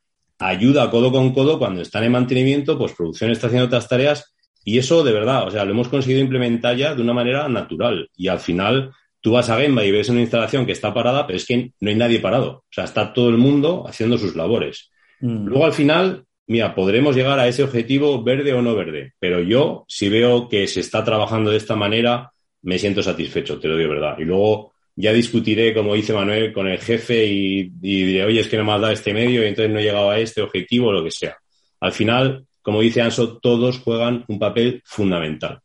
[0.48, 4.34] ayuda codo con codo cuando están en mantenimiento, pues producción está haciendo otras tareas
[4.66, 8.10] y eso de verdad, o sea, lo hemos conseguido implementar ya de una manera natural
[8.16, 11.38] y al final tú vas a Gemba y ves una instalación que está parada, pero
[11.38, 14.92] es que no hay nadie parado, o sea, está todo el mundo haciendo sus labores.
[15.22, 15.46] Mm.
[15.48, 19.86] Luego al final, mira, podremos llegar a ese objetivo verde o no verde, pero yo
[19.88, 22.32] si veo que se está trabajando de esta manera,
[22.64, 24.16] me siento satisfecho, te lo digo de verdad.
[24.20, 28.48] Y luego ya discutiré, como dice Manuel, con el jefe y, y diré, oye, es
[28.48, 30.88] que no me has dado este medio y entonces no he llegado a este objetivo
[30.88, 31.36] o lo que sea.
[31.80, 35.60] Al final, como dice Anso, todos juegan un papel fundamental.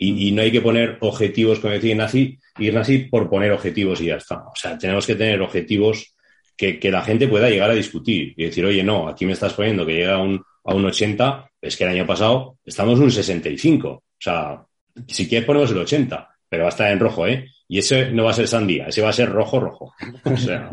[0.00, 4.16] Y, no hay que poner objetivos, como decía Ignacy, Ignacy, por poner objetivos y ya
[4.16, 4.44] está.
[4.46, 6.14] O sea, tenemos que tener objetivos
[6.56, 9.54] que, que la gente pueda llegar a discutir y decir, oye, no, aquí me estás
[9.54, 13.10] poniendo que llega a un, a un 80, es que el año pasado estamos un
[13.10, 13.88] 65.
[13.88, 14.62] O sea,
[15.08, 17.48] si quieres ponemos el 80, pero va a estar en rojo, ¿eh?
[17.70, 19.94] Y ese no va a ser sandía, ese va a ser rojo, rojo.
[20.24, 20.70] O sea,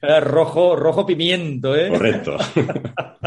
[0.00, 1.90] Eh, rojo, rojo pimiento, ¿eh?
[1.90, 2.38] correcto.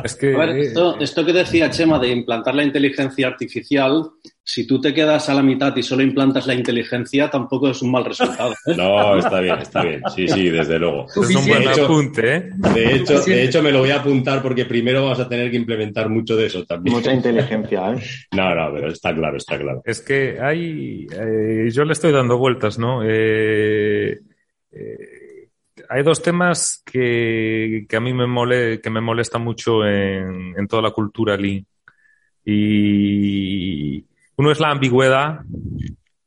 [0.04, 0.34] Es que.
[0.34, 4.10] A ver, esto, esto que decía Chema de implantar la inteligencia artificial,
[4.48, 7.90] si tú te quedas a la mitad y solo implantas la inteligencia, tampoco es un
[7.90, 8.54] mal resultado.
[8.68, 8.76] ¿eh?
[8.78, 10.02] No, está bien, está bien.
[10.16, 11.08] Sí, sí, desde luego.
[11.08, 12.50] es un buen apunte, ¿eh?
[12.76, 15.58] De hecho, de hecho, me lo voy a apuntar porque primero vamos a tener que
[15.58, 16.96] implementar mucho de eso también.
[16.96, 18.04] Mucha inteligencia, ¿eh?
[18.36, 19.82] No, no, pero está claro, está claro.
[19.84, 23.02] Es que hay, eh, yo le estoy dando vueltas, ¿no?
[23.04, 24.20] Eh,
[24.72, 25.50] eh,
[25.90, 30.68] hay dos temas que, que a mí me, mole, que me molesta mucho en, en
[30.68, 31.66] toda la cultura Lean.
[32.48, 34.06] Y
[34.38, 35.42] uno es la ambigüedad,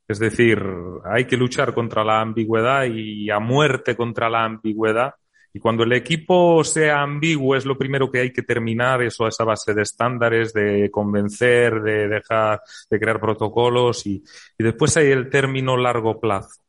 [0.06, 0.62] es decir,
[1.04, 5.14] hay que luchar contra la ambigüedad y a muerte contra la ambigüedad.
[5.52, 9.44] Y cuando el equipo sea ambiguo es lo primero que hay que terminar, eso esa
[9.44, 14.22] base de estándares, de convencer, de dejar, de crear protocolos y,
[14.58, 16.60] y después hay el término largo plazo.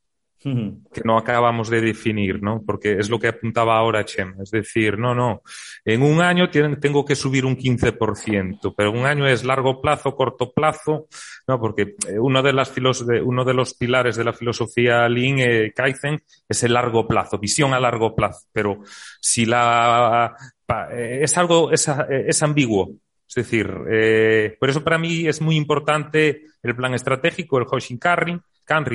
[0.42, 2.64] Que no acabamos de definir, ¿no?
[2.66, 4.36] Porque es lo que apuntaba ahora Chem.
[4.42, 5.42] Es decir, no, no,
[5.84, 10.52] en un año tengo que subir un 15%, pero un año es largo plazo, corto
[10.54, 11.08] plazo,
[11.48, 11.60] ¿no?
[11.60, 15.40] Porque eh, uno de, las filos- de- uno de los pilares de la filosofía Lean,
[15.40, 18.48] eh, Kaizen, es el largo plazo, visión a largo plazo.
[18.54, 18.80] Pero
[19.20, 20.34] si la,
[20.66, 22.92] pa- eh, es algo, es, eh, es ambiguo.
[23.28, 27.98] Es decir, eh, por eso para mí es muy importante el plan estratégico, el Hoshin
[28.00, 28.40] Canry,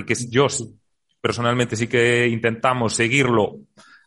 [0.04, 0.48] que es yo
[1.24, 3.56] personalmente sí que intentamos seguirlo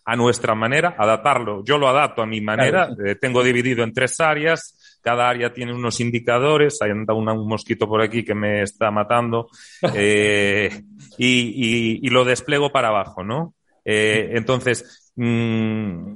[0.06, 1.64] a nuestra manera, adaptarlo.
[1.66, 2.86] Yo lo adapto a mi manera.
[2.94, 5.00] Claro, Eh, tengo dividido en tres áreas.
[5.02, 6.80] Cada área tiene unos indicadores.
[6.84, 9.48] Hay anda un mosquito por aquí que me está matando.
[9.96, 10.70] Eh,
[11.18, 13.56] y, y- y lo desplego para abajo, ¿no?
[13.84, 16.14] Eh, entonces, mm,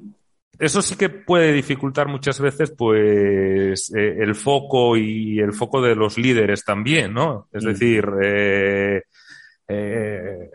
[0.59, 5.95] eso sí que puede dificultar muchas veces, pues, eh, el foco y el foco de
[5.95, 7.47] los líderes también, ¿no?
[7.51, 7.67] Es Mm.
[7.67, 9.01] decir, eh,
[9.67, 10.49] eh,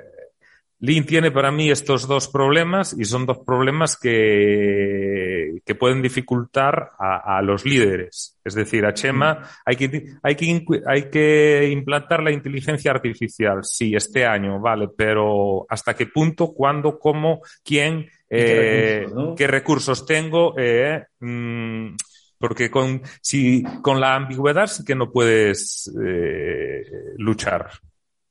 [0.79, 6.91] Lean tiene para mí estos dos problemas y son dos problemas que, que pueden dificultar
[6.99, 8.39] a, a los líderes.
[8.45, 13.65] Es decir, a Chema hay que, hay, que, hay que implantar la inteligencia artificial.
[13.65, 19.15] Sí, este año, vale, pero ¿hasta qué punto, cuándo, cómo, quién, ¿Y qué eh, recursos,
[19.17, 19.35] no?
[19.35, 20.55] qué recursos tengo?
[20.59, 21.97] Eh, mm,
[22.39, 26.85] porque con, si, con la ambigüedad sí que no puedes eh,
[27.17, 27.71] luchar.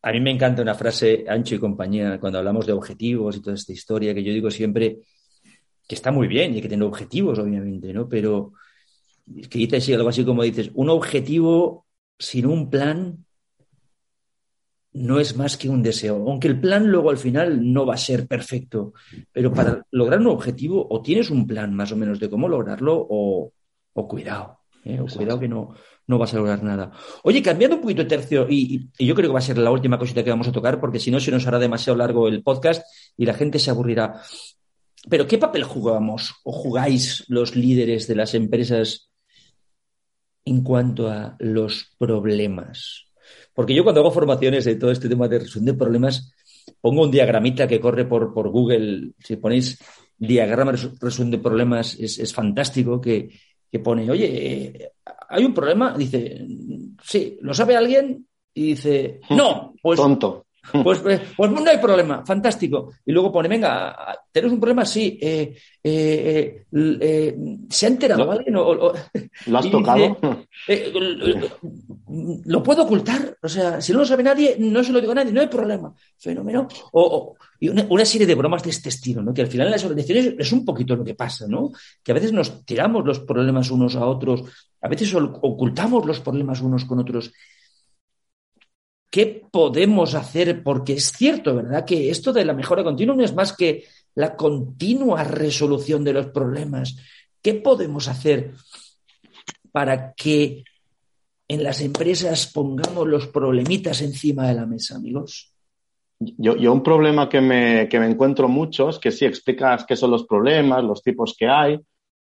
[0.05, 3.55] A mí me encanta una frase, Ancho y compañía, cuando hablamos de objetivos y toda
[3.55, 4.99] esta historia, que yo digo siempre
[5.87, 8.07] que está muy bien y hay que tener objetivos, obviamente, ¿no?
[8.07, 8.53] Pero
[9.49, 11.87] que dice así, algo así como dices, un objetivo
[12.19, 13.25] sin un plan
[14.93, 16.17] no es más que un deseo.
[16.17, 18.93] Aunque el plan luego al final no va a ser perfecto,
[19.31, 22.95] pero para lograr un objetivo o tienes un plan más o menos de cómo lograrlo
[23.09, 23.51] o,
[23.93, 24.99] o cuidado, ¿eh?
[24.99, 25.73] o cuidado que no,
[26.07, 26.91] no vas a lograr nada.
[27.23, 29.97] Oye, cambiando un poquito de tercio, y, yo creo que va a ser la última
[29.97, 32.83] cosita que vamos a tocar, porque si no se nos hará demasiado largo el podcast
[33.17, 34.21] y la gente se aburrirá.
[35.09, 39.11] Pero ¿qué papel jugamos o jugáis los líderes de las empresas
[40.45, 43.05] en cuanto a los problemas?
[43.53, 46.33] Porque yo cuando hago formaciones de todo este tema de resolución de problemas,
[46.81, 49.13] pongo un diagramita que corre por, por Google.
[49.19, 49.79] Si ponéis
[50.17, 53.29] diagrama de resolución de problemas, es, es fantástico que,
[53.75, 54.93] que pone, oye,
[55.27, 56.47] hay un problema, dice,
[57.03, 58.25] sí, ¿lo sabe alguien?
[58.53, 60.44] Y dice, no, pues, Tonto.
[60.83, 62.91] Pues, pues, pues no hay problema, fantástico.
[63.05, 63.95] Y luego pone, venga,
[64.31, 64.85] ¿tenemos un problema?
[64.85, 65.17] Sí.
[65.21, 67.35] eh, eh, eh, eh,
[67.69, 68.55] ¿Se ha enterado alguien?
[68.55, 68.93] O- o-
[69.47, 70.17] ¿Lo has tocado?
[70.67, 71.49] eh, eh,
[72.45, 73.37] ¿Lo puedo ocultar?
[73.41, 75.47] O sea, si no lo sabe nadie, no se lo digo a nadie, no hay
[75.47, 75.93] problema.
[76.17, 76.67] Fenómeno.
[76.91, 79.33] O, o- y una, una serie de bromas de este estilo, ¿no?
[79.33, 81.71] Que al final en las organizaciones es un poquito lo que pasa, ¿no?
[82.03, 84.43] Que a veces nos tiramos los problemas unos a otros,
[84.81, 87.31] a veces ocultamos los problemas unos con otros.
[89.15, 90.61] ¿Qué podemos hacer?
[90.61, 91.85] Porque es cierto, ¿verdad?
[91.85, 96.25] Que esto de la mejora continua no es más que la continua resolución de los
[96.25, 96.97] problemas.
[97.41, 98.51] ¿Qué podemos hacer
[99.71, 100.65] para que
[101.47, 105.49] en las empresas pongamos los problemitas encima de la mesa, amigos?
[106.19, 109.95] Yo, yo un problema que me, que me encuentro mucho es que sí explicas qué
[109.95, 111.79] son los problemas, los tipos que hay,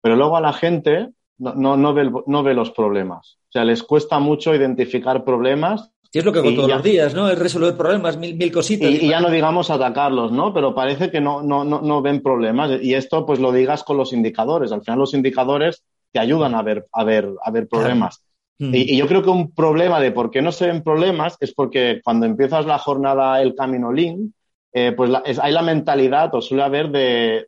[0.02, 1.10] pero luego a la gente
[1.40, 3.39] no, no, no, ve, no ve los problemas.
[3.50, 6.84] O sea, les cuesta mucho identificar problemas Y es lo que hago todos ya- los
[6.84, 7.30] días, ¿no?
[7.30, 8.90] Es resolver problemas, mil, mil cositas.
[8.90, 10.54] y, y ya no digamos atacarlos, ¿no?
[10.54, 12.80] Pero parece que no, no, no, no ven problemas.
[12.82, 14.72] Y esto pues lo digas con los indicadores.
[14.72, 18.24] Al final los indicadores te ayudan a ver, a ver, a ver problemas.
[18.60, 18.74] Mm.
[18.76, 21.54] Y, y yo creo que un problema de por qué no se ven problemas es
[21.54, 24.34] porque cuando empiezas la jornada el camino Lean,
[24.74, 27.48] eh, pues la- es- hay la mentalidad, o suele haber, de,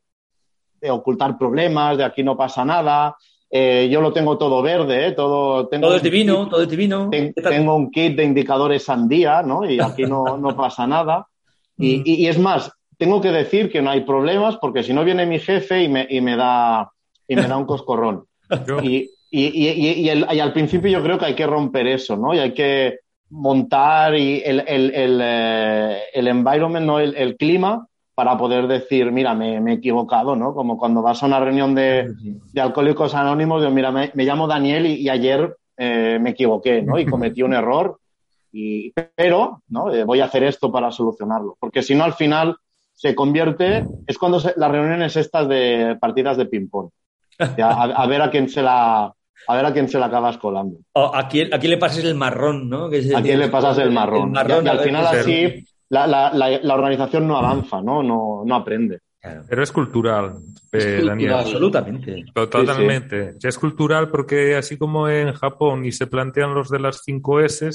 [0.80, 3.16] de ocultar problemas, de aquí no pasa nada,
[3.52, 7.10] eh, yo lo tengo todo verde, eh, todo, tengo, Todo es divino, todo es divino.
[7.12, 9.70] ten- tengo un kit de indicadores sandía, ¿no?
[9.70, 11.28] Y aquí no, no pasa nada.
[11.78, 12.04] Y, Mm.
[12.06, 15.26] y- y es más, tengo que decir que no hay problemas porque si no viene
[15.26, 16.90] mi jefe y me, y me, da,
[17.28, 18.26] y me da un coscorrón.
[18.84, 21.88] Y, y, y, y- y el- y al principio yo creo que hay que romper
[21.88, 22.34] eso, ¿no?
[22.34, 23.00] Y hay que
[23.30, 27.00] montar y el, el, el, eh, el environment, ¿no?
[27.00, 27.88] El, el clima
[28.22, 30.54] para poder decir, mira, me, me he equivocado, ¿no?
[30.54, 32.14] Como cuando vas a una reunión de,
[32.54, 36.84] de alcohólicos anónimos, digo, mira, me, me llamo Daniel y, y ayer eh, me equivoqué,
[36.84, 37.00] ¿no?
[37.00, 37.98] Y cometí un error,
[38.52, 39.92] y, pero, ¿no?
[39.92, 41.58] Eh, voy a hacer esto para solucionarlo.
[41.60, 42.58] Porque si no, al final
[42.94, 46.90] se convierte, es cuando se- las reuniones estas de partidas de ping-pong.
[47.60, 49.06] A, a ver a quién se la,
[49.48, 50.78] a ver a quién se la acabas colando.
[50.94, 52.88] O ¿A quién, a quién le pasas el marrón, no?
[52.88, 54.28] Que es- A quién le pasas el marrón.
[54.28, 58.02] El marrón, y, al final así la, la, la, la organización no avanza, ¿no?
[58.02, 59.00] No, no aprende.
[59.22, 59.44] claro.
[59.48, 60.36] Pero es cultural,
[60.72, 61.16] Es eh, Daniel.
[61.16, 61.40] cultural.
[61.42, 62.26] Absolutamente.
[62.34, 63.36] Totalmente.
[63.44, 67.70] Es cultural porque así como en Japón y se plantean los de las cinco S,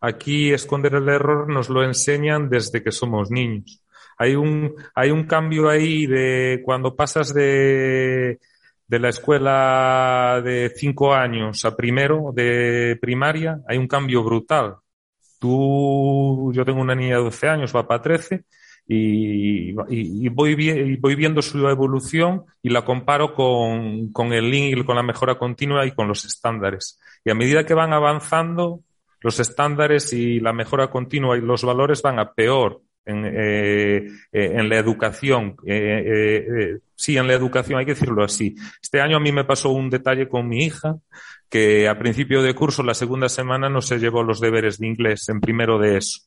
[0.00, 3.82] aquí esconder el error nos lo enseñan desde que somos niños.
[4.16, 8.38] Hay un, hay un cambio ahí de cuando pasas de,
[8.86, 14.76] de la escuela de cinco años a primero de primaria, hay un cambio brutal.
[15.40, 18.44] Tú, yo tengo una niña de 12 años, va para 13,
[18.86, 24.32] y, y- y voy, vi- y voy viendo su evolución y la comparo con, con
[24.34, 27.00] el y con la mejora continua y con los estándares.
[27.24, 28.80] Y a medida que van avanzando,
[29.22, 33.96] los estándares y la mejora continua y los valores van a peor en, eh,
[34.32, 35.56] eh, en la educación.
[35.66, 38.54] Eh, eh, eh, sí, en la educación, hay que decirlo así.
[38.82, 40.96] Este año a mí me pasó un detalle con mi hija,
[41.50, 45.28] que a principio de curso, la segunda semana, no se llevó los deberes de inglés
[45.28, 46.20] en primero de eso.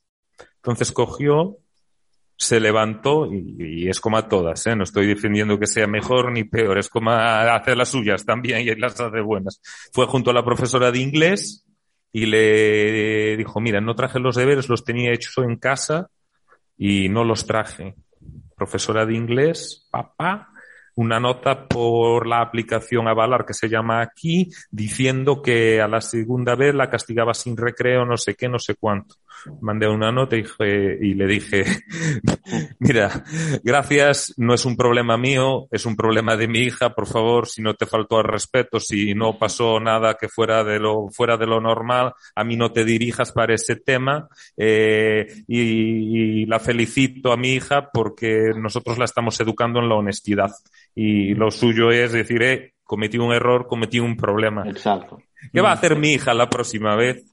[0.56, 1.58] Entonces cogió
[2.36, 4.74] se levantó y, es como a todas, ¿eh?
[4.74, 8.74] no estoy defendiendo que sea mejor ni peor, es como hacer las suyas también y
[8.74, 9.60] las hace buenas.
[9.92, 11.64] Fue junto a la profesora de inglés
[12.12, 16.10] y le dijo, mira, no traje los deberes, los tenía hechos en casa
[16.76, 17.94] y no los traje.
[18.56, 20.50] Profesora de inglés, papá,
[20.96, 26.54] una nota por la aplicación Avalar que se llama aquí, diciendo que a la segunda
[26.54, 29.16] vez la castigaba sin recreo, no sé qué, no sé cuánto.
[29.60, 31.64] Mandé una nota y, le dije,
[32.78, 33.24] mira,
[33.62, 37.60] gracias, no es un problema mío, es un problema de mi hija, por favor, si
[37.60, 41.46] no te faltó al respeto, si no pasó nada que fuera de lo, fuera de
[41.46, 47.36] lo normal, a mí no te dirijas para ese tema, eh, y la felicito a
[47.36, 50.52] mi hija porque nosotros la estamos educando en la honestidad
[50.94, 54.68] y lo suyo es decir, eh, cometí un error, cometí un problema.
[54.68, 55.18] Exacto.
[55.52, 57.24] ¿Qué va a hacer mi hija la próxima vez?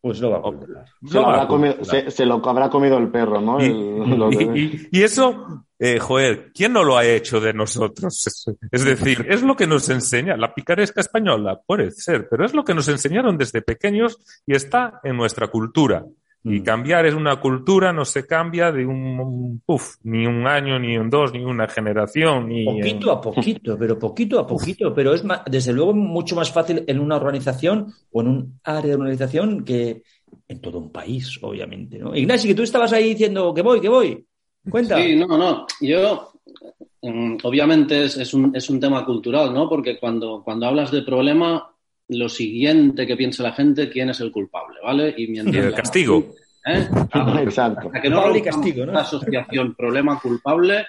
[0.00, 0.84] Pues lo va a ocultar.
[1.06, 3.64] Se, lo, habrá comido, se, lo habrá comido el perro, ¿no?
[3.64, 8.48] Y, y, eso, eh, joder, ¿quién no lo ha hecho de nosotros?
[8.72, 12.64] Es decir, es lo que nos enseña, la picaresca española, puede ser, pero es lo
[12.64, 16.04] que nos enseñaron desde pequeños y está en nuestra cultura.
[16.44, 16.62] Y mm.
[16.64, 21.08] cambiar es una cultura, no se cambia de un, puff, ni un año, ni un
[21.08, 22.48] dos, ni una generación.
[22.48, 24.92] Ni, poquito a poquito, pero poquito a poquito.
[24.92, 28.94] Pero es desde luego mucho más fácil en una organización o en un área de
[28.94, 30.02] organización que
[30.48, 31.98] en todo un país, obviamente.
[31.98, 32.14] ¿no?
[32.14, 34.26] Ignacio, que tú estabas ahí diciendo que voy, que voy.
[34.68, 34.96] Cuenta.
[34.96, 35.66] Sí, no, no.
[35.80, 36.32] Yo,
[37.02, 39.68] mm, obviamente es, es, un, es un tema cultural, ¿no?
[39.68, 41.71] Porque cuando, cuando hablas de problema,
[42.18, 45.14] lo siguiente que piense la gente, quién es el culpable, ¿vale?
[45.16, 46.34] Y mientras el castigo.
[46.66, 46.88] ¿eh?
[47.42, 47.90] Exacto.
[47.90, 48.92] que no y castigo, ¿no?
[48.92, 50.86] La asociación problema-culpable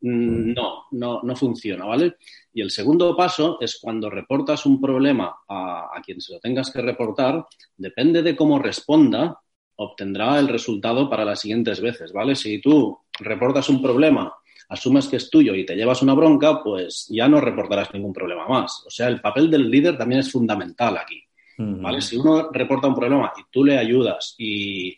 [0.00, 2.16] mm, no, no, no funciona, ¿vale?
[2.52, 6.70] Y el segundo paso es cuando reportas un problema a, a quien se lo tengas
[6.70, 7.44] que reportar,
[7.76, 9.38] depende de cómo responda,
[9.76, 12.34] obtendrá el resultado para las siguientes veces, ¿vale?
[12.34, 14.32] Si tú reportas un problema
[14.68, 18.48] asumes que es tuyo y te llevas una bronca, pues ya no reportarás ningún problema
[18.48, 18.84] más.
[18.86, 21.22] O sea, el papel del líder también es fundamental aquí.
[21.58, 22.00] ¿vale?
[22.00, 24.96] Si uno reporta un problema y tú le ayudas y,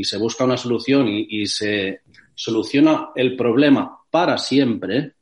[0.00, 2.02] se busca una solución y, se
[2.34, 5.14] soluciona el problema para siempre,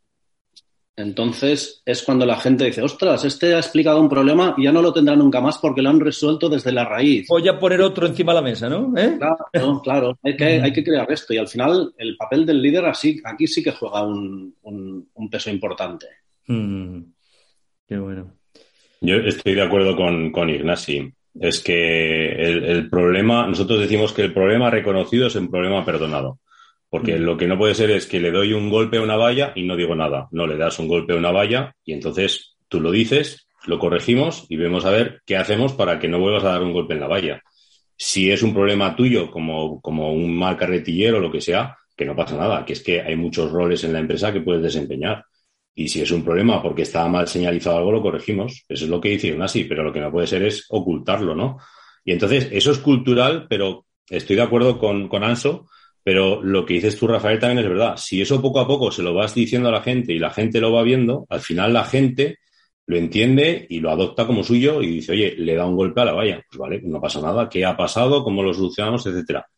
[0.99, 4.81] entonces es cuando la gente dice, ostras, este ha explicado un problema y ya no
[4.81, 7.29] lo tendrá nunca más porque lo han resuelto desde la raíz.
[7.29, 8.95] Voy a poner otro encima de la mesa, ¿no?
[8.97, 9.19] ¿Eh?
[9.19, 10.19] Claro, claro.
[10.23, 13.47] Hay que, hay que crear esto y al final el papel del líder así, aquí
[13.47, 14.55] sí que juega un,
[15.31, 16.07] peso importante.
[16.47, 17.01] Mm.
[17.87, 18.33] Qué bueno.
[19.03, 21.13] Yo estoy de acuerdo con, con Ignasi.
[21.39, 26.39] Es que el, el problema, nosotros decimos que el problema reconocido es un problema perdonado.
[26.89, 27.23] Porque mm.
[27.23, 29.65] lo que no puede ser es que le doy un golpe a una valla y
[29.65, 30.29] no digo nada.
[30.31, 34.47] No, le das un golpe a una valla y entonces tú lo dices, lo corregimos
[34.49, 37.01] y vemos a ver qué hacemos para que no vuelvas a dar un golpe en
[37.01, 37.43] la valla.
[37.97, 42.05] Si es un problema tuyo, como, como un mal carretillero o lo que sea, que
[42.05, 45.25] no pasa nada, que es que hay muchos roles en la empresa que puedes desempeñar.
[45.75, 48.65] Y si es un problema porque está mal señalizado algo, lo corregimos.
[48.69, 51.59] Eso es lo que dice así, pero lo que no puede ser es ocultarlo, ¿no?
[52.05, 55.67] Y entonces, eso es cultural, pero estoy de acuerdo con, con Anso
[56.07, 57.97] pero lo que dices tú, Rafael, también es verdad.
[57.97, 60.61] Si eso poco a poco se lo vas diciendo a la gente y la gente
[60.61, 62.39] lo va viendo, al final la gente
[62.87, 66.05] lo entiende y lo adopta como suyo y dice, oye, le da un golpe a
[66.05, 66.41] la valla.
[66.49, 67.49] Pues vale, no pasa nada.
[67.49, 68.23] ¿Qué ha pasado?
[68.23, 69.05] ¿Cómo lo solucionamos?
[69.05, 69.49] Etcétera.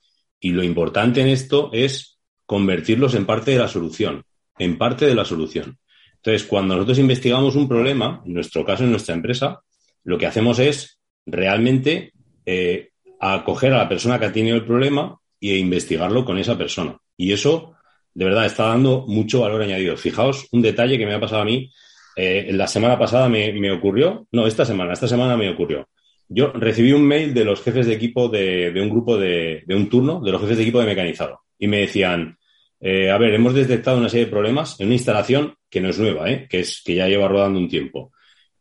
[0.41, 4.25] Y lo importante en esto es convertirlos en parte de la solución.
[4.59, 5.77] En parte de la solución.
[6.15, 9.61] Entonces, cuando nosotros investigamos un problema, en nuestro caso, en nuestra empresa,
[10.05, 12.15] lo que hacemos es realmente
[12.47, 12.89] eh,
[13.21, 16.97] acoger a la persona que ha tenido el problema e investigarlo con esa persona.
[17.17, 17.75] Y eso,
[18.15, 19.97] de verdad, está dando mucho valor añadido.
[19.97, 21.71] Fijaos un detalle que me ha pasado a mí.
[22.17, 25.89] Eh, la semana pasada me, ocurrió, no, esta semana, esta semana me ocurrió.
[26.29, 29.89] Yo recibí un mail de los jefes de equipo de, un grupo de, de, un
[29.89, 31.41] turno, de los jefes de equipo de mecanizado.
[31.59, 32.37] Y me decían,
[32.81, 35.99] eh, a ver, hemos detectado una serie de problemas en una instalación que no es
[35.99, 36.47] nueva, ¿eh?
[36.51, 38.13] que, es, que ya lleva rodando un tiempo.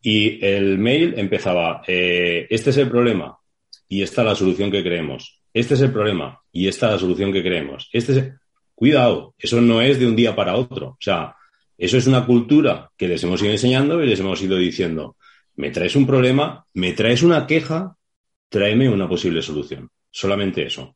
[0.02, 3.38] Y el mail empezaba, este es el problema
[3.90, 7.00] y esta es la solución que creemos este es el problema y esta es la
[7.00, 7.90] solución que creemos.
[7.92, 8.34] Este
[8.78, 10.90] Cuidado, eso no es de un día para otro.
[10.90, 11.36] O sea,
[11.80, 15.16] eso es una cultura que les hemos ido enseñando y les hemos ido diciendo,
[15.56, 17.96] me traes un problema, me traes una queja,
[18.50, 19.90] tráeme una posible solución.
[20.12, 20.96] Solamente eso.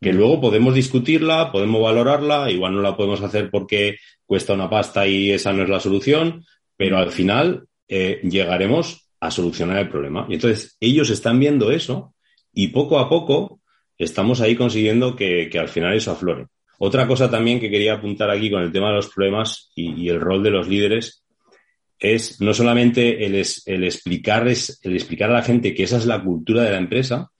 [0.00, 5.06] Que luego podemos discutirla, podemos valorarla, igual no la podemos hacer porque cuesta una pasta
[5.06, 6.46] y esa no es la solución,
[6.78, 10.24] pero al final eh, llegaremos a solucionar el problema.
[10.30, 12.14] Y entonces ellos están viendo eso
[12.54, 13.60] y poco a poco
[13.98, 16.46] estamos ahí consiguiendo que, al final eso aflore.
[16.78, 20.20] Otra cosa también que quería apuntar aquí con el tema de los problemas y, el
[20.20, 21.24] rol de los líderes
[21.98, 26.22] es no solamente el, el, explicar, el explicar a la gente que esa es la
[26.22, 27.30] cultura de la empresa,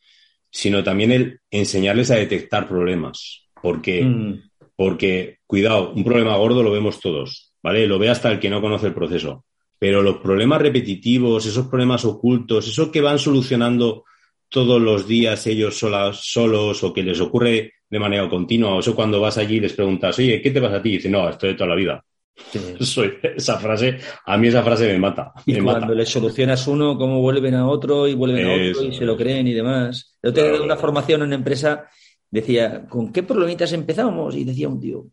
[0.51, 3.45] sino también el enseñarles a detectar problemas.
[3.63, 4.49] Porque mm.
[4.79, 7.89] Porque, cuidado, un problema gordo lo vemos todos, ¿vale?
[7.89, 9.45] Lo ve hasta el que no conoce el proceso.
[9.77, 14.05] Pero los problemas repetitivos, esos problemas ocultos, esos que van solucionando
[14.49, 18.95] todos los días ellos solas, solos o que les ocurre de manera continua, o eso
[18.95, 20.91] cuando vas allí y les preguntas, oye, ¿qué te pasa a ti?
[20.91, 22.05] Y dicen, no, esto de toda la vida.
[22.81, 25.33] Soy, esa frase, a mí esa frase me mata.
[25.47, 25.95] Y cuando mata.
[25.95, 29.49] le solucionas uno, cómo vuelven a otro y vuelven a otro y se lo creen
[29.49, 30.17] y demás.
[30.23, 30.65] Yo tenía Claro.
[30.65, 31.87] una formación en una empresa,
[32.31, 34.37] decía, ¿con qué problemitas empezamos?
[34.37, 35.07] Y decía un tío,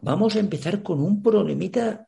[0.00, 2.06] vamos a empezar con un problemita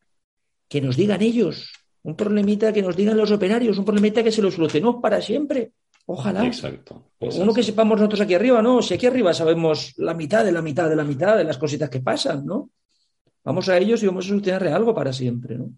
[0.69, 4.41] que nos digan ellos, un problemita que nos digan los operarios, un problemita que se
[4.43, 5.73] lo solucionemos para siempre.
[6.11, 6.47] Ojalá.
[6.47, 7.11] Exacto.
[7.21, 8.81] Uno que sepamos nosotros aquí arriba, ¿no?
[8.81, 11.91] Si aquí arriba sabemos la mitad de la mitad de la mitad de las cositas
[11.91, 12.71] que pasan, ¿no?
[13.45, 15.71] Vamos a ellos y vamos a solucionar algo para siempre, ¿no?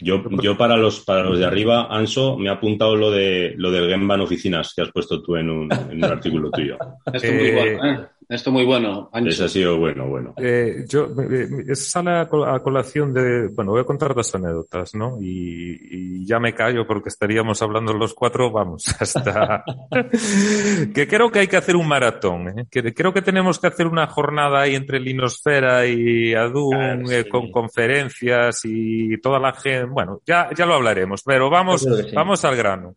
[0.00, 3.70] Yo, yo para los para los de arriba, Anso, me ha apuntado lo de lo
[3.70, 6.76] del Gemba en oficinas que has puesto tú en un, en un artículo tuyo.
[7.12, 8.08] Esto muy Eh, bueno, ¿eh?
[8.28, 9.08] Esto muy bueno.
[9.12, 9.30] Ancho.
[9.30, 10.34] Ese ha sido bueno, bueno.
[10.36, 14.94] Eh, yo, eh, sale a, col- a colación de, bueno, voy a contar dos anécdotas,
[14.94, 15.16] ¿no?
[15.18, 19.64] Y, y ya me callo porque estaríamos hablando los cuatro, vamos, hasta,
[20.94, 22.66] que creo que hay que hacer un maratón, ¿eh?
[22.70, 27.22] Que creo que tenemos que hacer una jornada ahí entre Linosfera y Adun, Claro, eh,
[27.24, 27.28] sí.
[27.30, 32.14] con conferencias y toda la gente, bueno, ya, ya lo hablaremos, pero vamos, sí.
[32.14, 32.94] vamos al grano.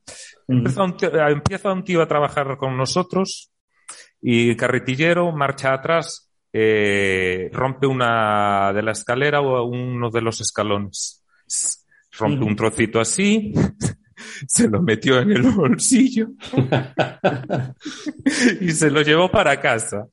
[0.47, 3.49] Empieza un, tío, empieza un tío a trabajar con nosotros
[4.21, 10.41] y el carretillero marcha atrás, eh, rompe una de la escalera o uno de los
[10.41, 11.23] escalones.
[12.17, 13.53] Rompe un trocito así,
[14.47, 16.27] se lo metió en el bolsillo
[18.61, 20.07] y se lo llevó para casa.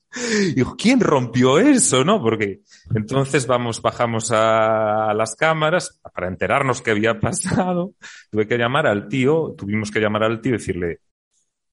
[0.55, 2.05] Dijo, ¿quién rompió eso?
[2.05, 2.21] ¿No?
[2.21, 2.61] Porque
[2.95, 7.93] entonces vamos, bajamos a, a las cámaras para enterarnos qué había pasado.
[8.31, 10.99] Tuve que llamar al tío, tuvimos que llamar al tío y decirle,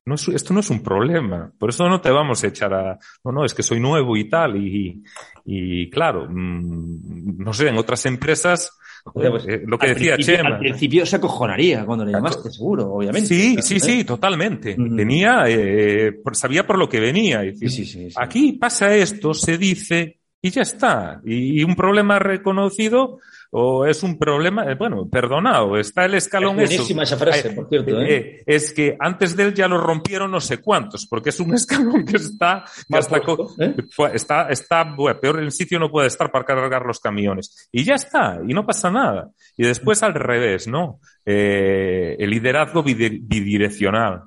[0.06, 2.98] no es- esto no es un problema, por eso no te vamos a echar a,
[3.24, 5.02] no, no, es que soy nuevo y tal, y,
[5.44, 8.72] y claro, mm, no sé, en otras empresas,
[9.04, 10.48] joder, Pues, eh, lo que decía Chema.
[10.50, 13.28] Al principio se acojonaría cuando le llamaste, seguro, obviamente.
[13.28, 13.80] Sí, Claro, sí, ¿eh?
[13.80, 14.74] sí, totalmente.
[14.74, 17.40] Tenía, eh, por- sabía por lo que venía.
[17.40, 18.16] decir, Sí, sí, sí, sí.
[18.18, 21.20] Aquí pasa esto, se dice y ya está.
[21.24, 23.18] Y, y un problema reconocido
[23.58, 26.74] o es un problema, eh, bueno, perdonado, está el escalón Es eso.
[26.82, 28.14] buenísima esa frase, por cierto, ¿eh?
[28.14, 31.54] eh, es que antes de él ya lo rompieron no sé cuántos, porque es un
[31.54, 33.74] escalón que está, que hasta puesto, ¿eh?
[34.12, 37.68] está, está, bueno, peor el sitio no puede estar para cargar los camiones.
[37.72, 39.30] Y ya está, y no pasa nada.
[39.56, 41.00] Y después al revés, ¿no?
[41.24, 44.22] Eh, el liderazgo bidi- bidireccional.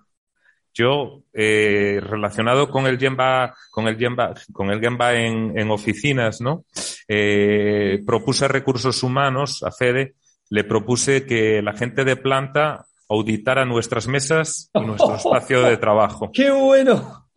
[0.74, 6.42] Yo, eh, relacionado con el Gemba, con el Gemba, con el Gemba en, en oficinas,
[6.42, 6.66] ¿no?
[7.08, 10.16] Eh, propuse a recursos humanos, a Fede,
[10.50, 16.32] le propuse que la gente de planta auditara nuestras mesas y nuestro espacio de trabajo.
[16.32, 17.30] ¡Qué bueno!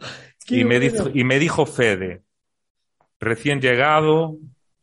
[0.44, 0.92] ¡Qué Y me, bueno!
[0.92, 2.22] dijo, y me dijo Fede,
[3.18, 4.36] recién llegado,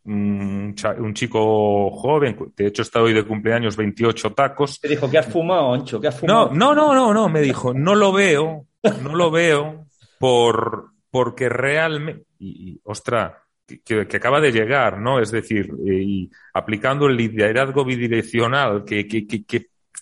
[0.06, 0.74] un,
[1.14, 4.80] chico joven, de hecho está hoy de cumpleaños, 28 tacos.
[4.80, 6.00] Te dijo, ¿qué has fumado, Ancho?
[6.00, 6.52] ¿Qué has No, fumado?
[6.54, 8.66] no, no, no, no, me dijo, no lo veo,
[9.02, 9.86] no lo veo
[10.18, 13.44] por, porque realmente, y, y, ostra,
[13.86, 15.20] que, que acaba de llegar, ¿no?
[15.20, 19.28] Es decir, eh, y aplicando el liderazgo bidireccional que, que,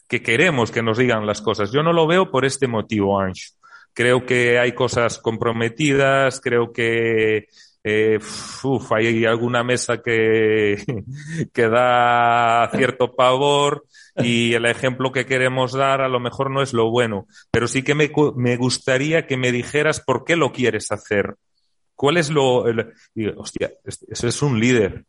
[0.08, 1.72] que queremos que nos digan las cosas.
[1.72, 3.50] Yo no lo veo por este motivo, Ancho.
[3.94, 7.48] Creo que hay cosas comprometidas, creo que
[7.84, 8.20] eh,
[8.64, 10.76] uf, hay alguna mesa que,
[11.54, 13.86] que da cierto pavor
[14.18, 17.84] y el ejemplo que queremos dar a lo mejor no es lo bueno, pero sí
[17.84, 21.36] que me, me gustaría que me dijeras por qué lo quieres hacer.
[21.96, 22.68] ¿Cuál es lo...?
[22.68, 22.94] el-
[23.38, 25.06] hostia, ese es un líder.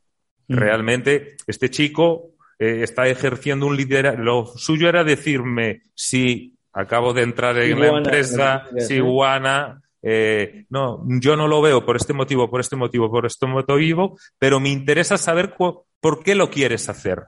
[0.49, 0.55] Mm.
[0.57, 4.23] Realmente, este chico eh, está ejerciendo un liderazgo.
[4.23, 9.01] Lo suyo era decirme, sí, acabo de entrar en la Iguana, empresa, quieras, sí,
[10.03, 10.65] ¿eh?
[10.71, 14.61] No, yo no lo veo por este motivo, por este motivo, por este motivo, pero
[14.61, 15.55] me interesa saber
[16.01, 17.25] por qué lo quieres hacer.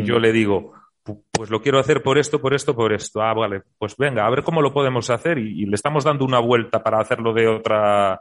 [0.00, 0.72] Y yo le digo,
[1.04, 3.20] "Pu- pues lo quiero hacer por esto, por esto, por esto.
[3.22, 6.24] Ah, vale, pues venga, a ver cómo lo podemos hacer y, y le estamos dando
[6.24, 8.20] una vuelta para hacerlo de otra,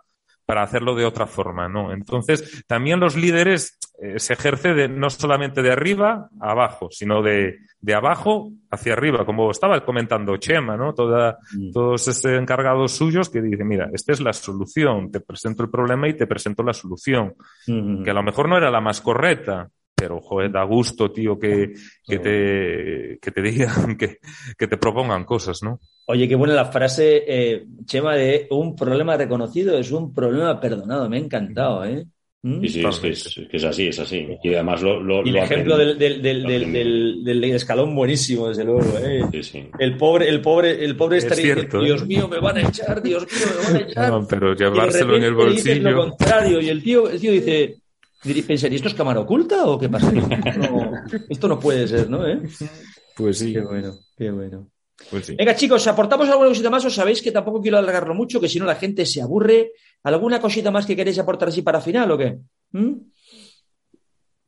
[0.50, 1.93] para hacerlo de otra forma, ¿no?
[1.93, 7.22] Entonces, también los líderes eh, se ejerce de, no solamente de arriba a abajo, sino
[7.22, 10.95] de, de abajo hacia arriba, como estaba comentando Chema, ¿no?
[10.95, 11.72] Toda, Mm.
[11.72, 16.08] todos estos encargados suyos que dicen, mira, esta es la solución, te presento el problema
[16.10, 17.36] y te presento la solución
[17.68, 18.02] Mm.
[18.04, 19.70] que a lo mejor no era la más correcta,
[20.00, 21.74] pero joder, da gusto, tío, que,
[22.08, 24.18] que te, que te digan, que,
[24.58, 25.80] que te propongan cosas, ¿no?
[26.08, 31.10] Oye, qué buena la frase, eh, Chema, de un problema reconocido es un problema perdonado.
[31.10, 32.06] Me ha encantado, ¿eh?
[32.41, 32.62] ¿Mm?
[32.62, 34.26] Sí, sí, es que, es, es que es así, es así.
[34.41, 36.72] Y además lo, lo, Y el lo ejemplo del, del, del, del, aprendí.
[36.80, 38.97] del- del escalón buenísimo, desde luego.
[39.04, 39.22] ¿eh?
[39.34, 39.68] Sí, sí.
[39.78, 41.86] El pobre, el pobre, el pobre Es estaría cierto, diciendo, ¿eh?
[41.88, 44.10] Dios mío, me van a echar, Dios mío, me van a echar.
[44.10, 45.97] No, pero Y de llevárselo en el dices lo bolsillo.
[45.97, 46.62] contrario.
[46.62, 47.76] Y el tío, el tío dice,
[48.47, 50.11] pensaría, ¿esto es cámara oculta o qué pasa?
[50.11, 50.91] Esto no,
[51.30, 52.28] esto no puede ser, ¿no?
[52.28, 52.39] ¿Eh?
[53.15, 54.67] Pues sí, Qué bueno, qué bueno.
[55.09, 55.36] pues sí.
[55.36, 56.86] Venga, chicos, aportamos alguna cosita más.
[56.86, 59.72] Os sabéis que tampoco quiero alargarlo mucho, que si no la gente se aburre.
[60.03, 62.38] ¿Alguna cosita más que queréis aportar así para final o qué?
[62.72, 62.93] ¿Mm?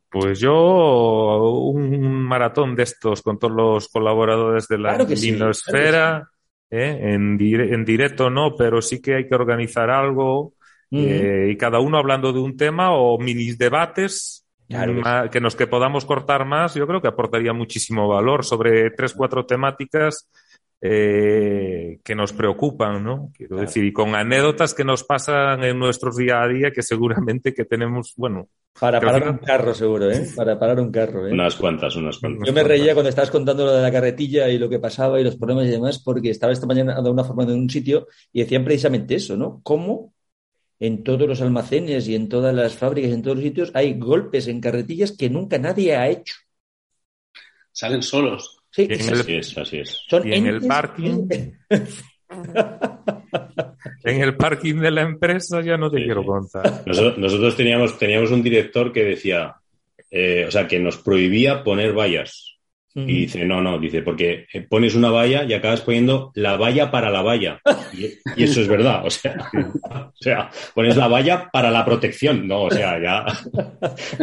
[0.09, 5.31] Pues yo un maratón de estos con todos los colaboradores de la Claro que sí,
[5.31, 6.29] Linosfera,
[6.69, 6.99] ¿eh?
[7.01, 10.53] en, dire- en directo no, pero sí que hay que organizar algo
[10.93, 15.67] Eh, y cada uno hablando de un tema o mini debates Claro que nos que
[15.67, 20.29] podamos cortar más, yo creo que aportaría muchísimo valor sobre tres, cuatro temáticas
[20.81, 23.31] eh, que nos preocupan, ¿no?
[23.35, 23.67] Quiero Claro.
[23.67, 27.65] decir, y con anécdotas que nos pasan en nuestros día a día que seguramente que
[27.65, 28.47] tenemos, bueno,
[28.79, 30.25] Para parar final- un carro, seguro, ¿eh?
[30.35, 31.33] Para parar un carro, ¿eh?
[31.33, 32.47] Unas cuantas, unas cuantas.
[32.47, 35.23] Yo me reía cuando estabas contando lo de la carretilla y lo que pasaba y
[35.23, 38.39] los problemas y demás, porque estaba esta mañana dando una formación en un sitio y
[38.41, 39.59] decían precisamente eso, ¿no?
[39.63, 40.13] Cómo
[40.81, 43.93] en todos los almacenes y en todas las fábricas y en todos los sitios hay
[43.97, 46.35] golpes en carretillas que nunca nadie ha hecho.
[47.71, 48.57] Salen solos.
[48.71, 50.01] Sí, Y el- Así es, así es.
[50.09, 51.27] son y en el parking.
[54.03, 56.83] en el parking de la empresa ya no te Sí, quiero contar.
[56.85, 59.55] Nosotros, nosotros teníamos, teníamos un director que decía,
[60.09, 62.50] eh, o sea, que nos prohibía poner vallas.
[62.93, 66.91] Y dice, no, no, dice, porque eh, pones una valla y acabas poniendo la valla
[66.91, 67.61] para la valla.
[67.93, 69.49] Y, y eso es verdad, o sea,
[70.21, 73.25] o sea, pones la valla para la protección, no, o sea, ya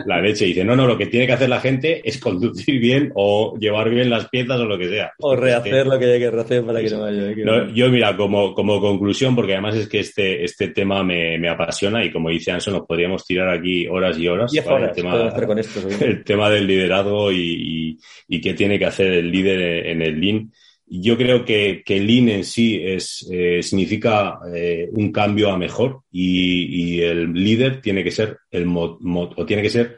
[0.07, 0.45] la leche.
[0.47, 3.91] Dice, no, no, lo que tiene que hacer la gente es conducir bien o llevar
[3.91, 5.13] bien las piezas o lo que sea.
[5.19, 7.31] O rehacer lo que haya que rehacer para que no vaya.
[7.31, 7.35] ¿eh?
[7.35, 11.39] Qué No, yo, mira, como, como conclusión, porque además es que este, este tema me,
[11.39, 14.51] me apasiona y como dice Anson, nos podríamos tirar aquí horas y horas.
[14.53, 17.99] Diez horas el tema, con esto, el tema del liderazgo y, y,
[18.29, 20.53] y qué tiene que hacer el líder en el Lean.
[20.91, 26.01] Yo creo que, que Lean en sí es, eh, significa eh, un cambio a mejor
[26.11, 29.97] y, y el líder tiene que ser el mo- mo- o tiene que ser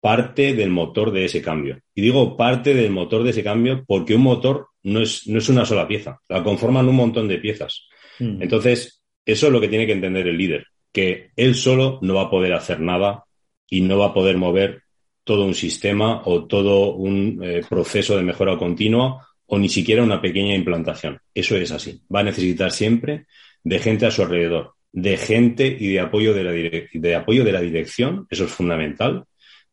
[0.00, 1.78] parte del motor de ese cambio.
[1.94, 5.48] Y digo parte del motor de ese cambio porque un motor no es, no es
[5.48, 7.86] una sola pieza, la conforman un montón de piezas.
[8.18, 8.42] Mm.
[8.42, 12.22] Entonces, eso es lo que tiene que entender el líder, que él solo no va
[12.22, 13.22] a poder hacer nada
[13.70, 14.82] y no va a poder mover
[15.24, 20.20] todo un sistema o todo un eh, proceso de mejora continua o ni siquiera una
[20.20, 21.20] pequeña implantación.
[21.34, 22.00] Eso es así.
[22.14, 23.26] Va a necesitar siempre
[23.62, 27.52] de gente a su alrededor, de gente y de apoyo de la, de apoyo de
[27.52, 29.24] la dirección, eso es fundamental.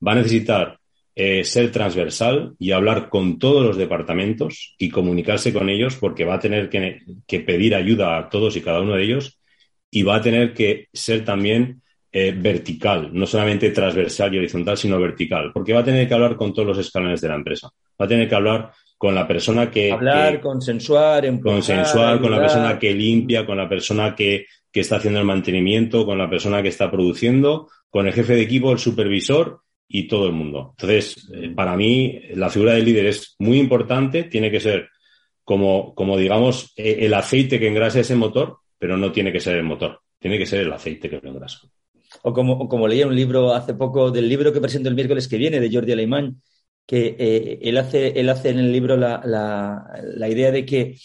[0.06, 0.80] Va a necesitar
[1.16, 6.36] eh, ser transversal y hablar con todos los departamentos y comunicarse con ellos porque va
[6.36, 9.40] a tener que, que pedir ayuda a todos y cada uno de ellos
[9.92, 11.82] y va a tener que ser también
[12.12, 16.36] eh, vertical, no solamente transversal y horizontal, sino vertical, porque va a tener que hablar
[16.36, 17.70] con todos los escalones de la empresa.
[18.02, 19.92] Va a tener que hablar con la persona que...
[19.92, 24.80] Hablar, que- consensuar, empujar, consensuar con la persona que limpia, con la persona que, que
[24.82, 28.72] está haciendo el mantenimiento, con la persona que está produciendo, con el jefe de equipo,
[28.72, 30.76] el supervisor y todo el mundo.
[30.78, 34.90] Entonces, eh, para mí, la figura del líder es muy importante, tiene que ser
[35.44, 39.56] como, como digamos, eh, el aceite que engrasa ese motor, pero no tiene que ser
[39.58, 41.62] el motor, tiene que ser el aceite que lo engrasa.
[42.24, 45.28] O como, o como leía un libro hace poco, del libro que presento el miércoles
[45.28, 46.42] que viene, de Jordi Alemán,
[46.86, 50.96] que eh, él, hace, él hace en el libro la, la, idea de que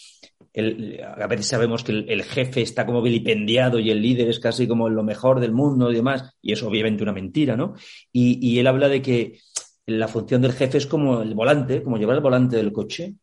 [1.03, 4.67] a veces sabemos que el, el, jefe está como vilipendiado y el líder es casi
[4.67, 7.75] como lo mejor del mundo y demás, y es obviamente una mentira, ¿no?
[8.11, 9.39] Y, y él habla de que
[9.85, 13.15] la función del jefe es como el volante, como llevar el volante del coche,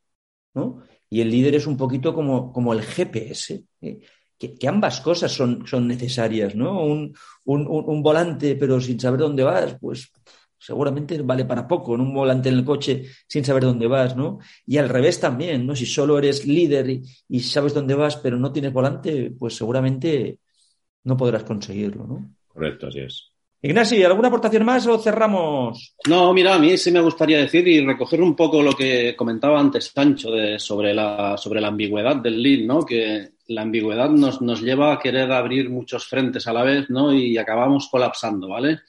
[0.54, 0.82] ¿no?
[1.10, 3.64] Y el líder es un poquito como, como el GPS.
[3.82, 4.00] ¿eh?
[4.58, 6.84] Que, ambas cosas son, son necesarias, ¿no?
[6.84, 7.14] Un,
[7.44, 10.10] un, un, volante, pero sin saber dónde vas, pues
[10.58, 14.38] seguramente vale para poco, un volante en el coche sin saber dónde vas, ¿no?
[14.66, 15.74] Y al revés también, ¿no?
[15.76, 20.38] Si solo eres líder y, y sabes dónde vas, pero no tienes volante, pues seguramente
[21.04, 22.34] no podrás conseguirlo, ¿no?
[22.48, 23.31] Correcto, así es.
[23.64, 25.94] Ignacio, ¿alguna aportación más o cerramos?
[26.08, 29.60] No, mira, a mí sí me gustaría decir y recoger un poco lo que comentaba
[29.60, 32.84] antes Sancho de, sobre, la, sobre la ambigüedad del lead, ¿no?
[32.84, 37.14] Que la ambigüedad nos, nos lleva a querer abrir muchos frentes a la vez, ¿no?
[37.14, 38.80] Y acabamos colapsando, ¿vale?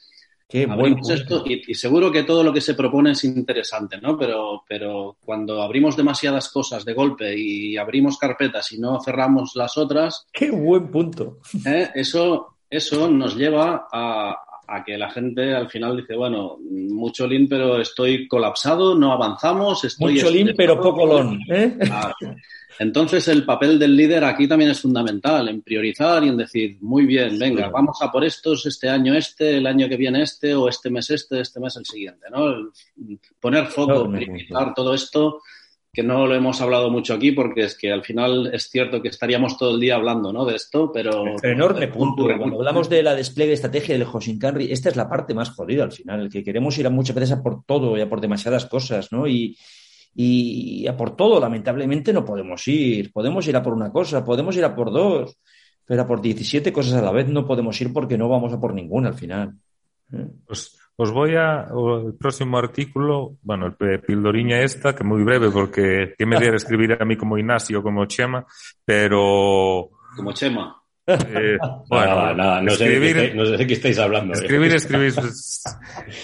[0.48, 4.18] Qué buen esto y, y, seguro que todo lo que se propone es interesante, ¿no?
[4.18, 9.76] Pero, pero cuando abrimos demasiadas cosas de golpe y abrimos carpetas y no cerramos las
[9.78, 10.26] otras.
[10.32, 11.38] Qué buen punto.
[11.64, 11.90] ¿eh?
[11.94, 14.36] Eso, eso nos lleva a,
[14.66, 19.84] a que la gente al final dice, bueno, mucho lean, pero estoy colapsado, no avanzamos,
[19.84, 20.14] estoy...
[20.14, 21.38] Mucho lean, pero poco long.
[21.50, 21.76] ¿eh?
[21.80, 22.14] Claro.
[22.78, 27.06] Entonces el papel del líder aquí también es fundamental, en priorizar y en decir, muy
[27.06, 30.68] bien, venga, vamos a por estos, este año este, el año que viene este, o
[30.68, 32.48] este mes este, este mes el siguiente, ¿no?
[32.48, 32.70] El
[33.38, 35.40] poner foco, priorizar todo esto
[35.94, 39.08] que no lo hemos hablado mucho aquí porque es que al final es cierto que
[39.08, 40.44] estaríamos todo el día hablando ¿no?
[40.44, 41.36] de esto, pero...
[41.42, 42.24] enorme punto.
[42.24, 45.84] Cuando hablamos de la despliegue de estrategia del Hoshinkanri, esta es la parte más jodida
[45.84, 48.20] al final, el que queremos ir a muchas veces a por todo y a por
[48.20, 49.28] demasiadas cosas, ¿no?
[49.28, 49.56] Y,
[50.16, 53.12] y a por todo, lamentablemente, no podemos ir.
[53.12, 55.38] Podemos ir a por una cosa, podemos ir a por dos,
[55.84, 58.60] pero a por 17 cosas a la vez no podemos ir porque no vamos a
[58.60, 59.54] por ninguna al final.
[60.12, 60.26] ¿Eh?
[60.46, 61.66] Pues os voy a
[62.06, 66.96] el próximo artículo, bueno, el pildoriña esta, que muy breve porque que me debe escribir
[67.00, 68.46] a mí como Ignacio, como Chema,
[68.84, 69.90] pero...
[70.16, 70.80] Como Chema.
[71.06, 74.34] Eh, bueno, nada, nada, no, sé de qué, no sé de qué estáis hablando.
[74.34, 74.36] ¿eh?
[74.36, 75.14] Escribir, escribir.
[75.14, 75.64] Pues,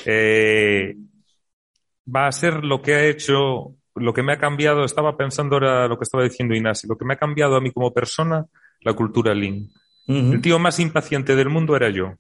[0.07, 0.95] eh,
[2.15, 5.89] va a ser lo que ha hecho, lo que me ha cambiado, estaba pensando ahora
[5.89, 8.47] lo que estaba diciendo Ignacio, lo que me ha cambiado a mí como persona,
[8.83, 9.69] la cultura Lean.
[10.07, 12.15] El tío más impaciente del mundo era yo.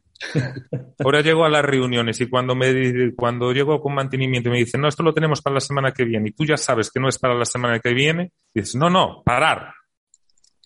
[0.98, 4.80] Ahora llego a las reuniones y cuando me cuando llego con mantenimiento y me dicen,
[4.80, 7.08] no, esto lo tenemos para la semana que viene y tú ya sabes que no
[7.08, 9.74] es para la semana que viene, dices, no, no, parar.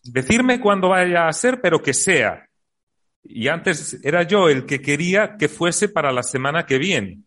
[0.02, 2.46] Decirme cuándo vaya a ser, pero que sea.
[3.22, 7.20] Y antes era yo el que quería que fuese para la semana que viene.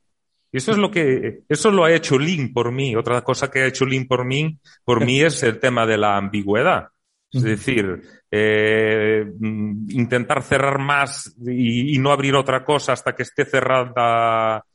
[0.51, 2.95] Y eso es lo que, eso lo ha hecho Lin por mí.
[2.95, 6.17] Otra cosa que ha hecho Lin por mí, por mí es el tema de la
[6.17, 6.89] ambigüedad.
[7.32, 14.65] Es decir, eh, intentar cerrar más y, no abrir otra cosa hasta que esté cerrada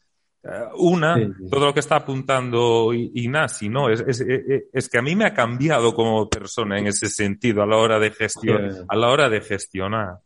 [0.42, 1.16] eh, una,
[1.50, 3.90] todo lo que está apuntando Inasi, ¿no?
[3.90, 4.24] Es, es,
[4.72, 7.98] es, que a mí me ha cambiado como persona en ese sentido a la hora
[7.98, 10.16] de gestionar, a la hora de gestionar.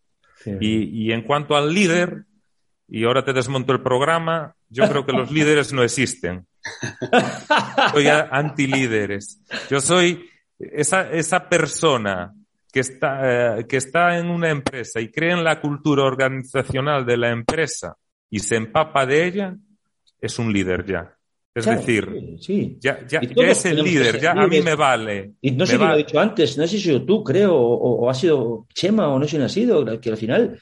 [0.61, 2.25] Y, y en cuanto al líder,
[2.89, 6.47] y ahora te desmonto el programa, yo creo que los líderes no existen.
[7.93, 9.41] Soy anti-líderes.
[9.71, 12.35] Yo soy esa, esa persona
[12.77, 13.21] que está,
[13.61, 17.97] eh, que está en una empresa y cree en la cultura organizacional de la empresa
[18.29, 19.57] y se empapa de ella,
[20.21, 21.17] es un líder ya.
[21.55, 22.07] Es decir,
[22.39, 25.37] sí, ya, ya, es el líder, ya a mí me vale.
[25.41, 28.05] Y no sé si lo he dicho antes, no sé si sido tú, creo, o,
[28.05, 30.61] o, ha sido Chema, o no sé si ha sido, que al final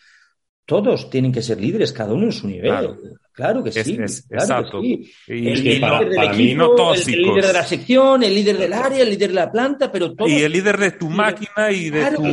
[0.67, 2.73] todos tienen que ser líderes, cada uno en su nivel.
[3.35, 3.95] Claro, que sí.
[3.95, 4.81] exacto.
[4.83, 7.09] Y, el, líder para, mí no tóxicos.
[7.09, 10.15] El, líder de la sección, el líder del área, el líder de la planta, pero
[10.15, 10.31] todos.
[10.31, 12.25] Y el líder de tu máquina y de tu,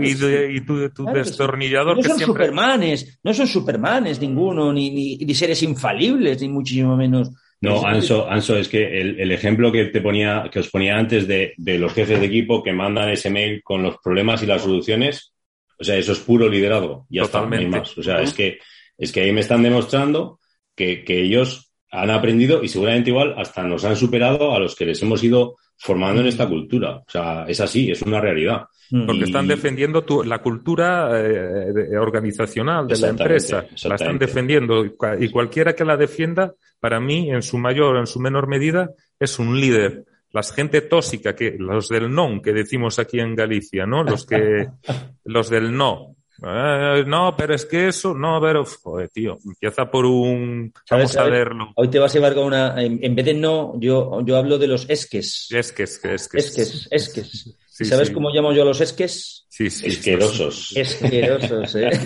[0.00, 1.98] y de, y tu, de tu destornillador.
[1.98, 7.30] No son supermanes, no son supermanes ninguno, ni, ni, ni, seres infalibles, ni muchísimo menos.
[7.60, 11.28] No, Anso, Anso, es que el, el, ejemplo que te ponía, que os ponía antes
[11.28, 14.62] de, de los jefes de equipo que mandan ese mail con los problemas y las
[14.62, 15.34] soluciones,
[15.80, 17.06] o sea, eso es puro liderazgo.
[17.08, 17.64] Ya Totalmente.
[17.64, 17.98] está, más.
[17.98, 18.58] O sea, es que,
[18.98, 20.38] es que ahí me están demostrando
[20.76, 24.86] que, que ellos han aprendido y seguramente igual hasta nos han superado a los que
[24.86, 26.98] les hemos ido formando en esta cultura.
[26.98, 28.64] O sea, es así, es una realidad.
[29.06, 33.64] Porque están defendiendo tu, la cultura eh, organizacional de la empresa.
[33.84, 38.08] La están defendiendo y cualquiera que la defienda, para mí, en su mayor o en
[38.08, 42.98] su menor medida, es un líder la gente tóxica, que, los del no, que decimos
[42.98, 44.04] aquí en Galicia, ¿no?
[44.04, 44.68] Los que,
[45.24, 46.16] los del no.
[46.42, 51.24] Eh, no, pero es que eso, no, pero, joder, tío, empieza por un, vamos a
[51.24, 51.72] verlo.
[51.76, 54.66] Hoy te vas a llevar con una, en, vez de no, yo, yo hablo de
[54.66, 55.48] los esques.
[55.50, 56.46] Esques, esques.
[56.46, 57.56] Esques, esques.
[57.84, 59.46] ¿Sabes cómo llamo yo a los esques?
[59.48, 59.86] Sí, sí.
[59.86, 60.72] Esquerosos.
[60.76, 61.90] Esquerosos, ¿eh?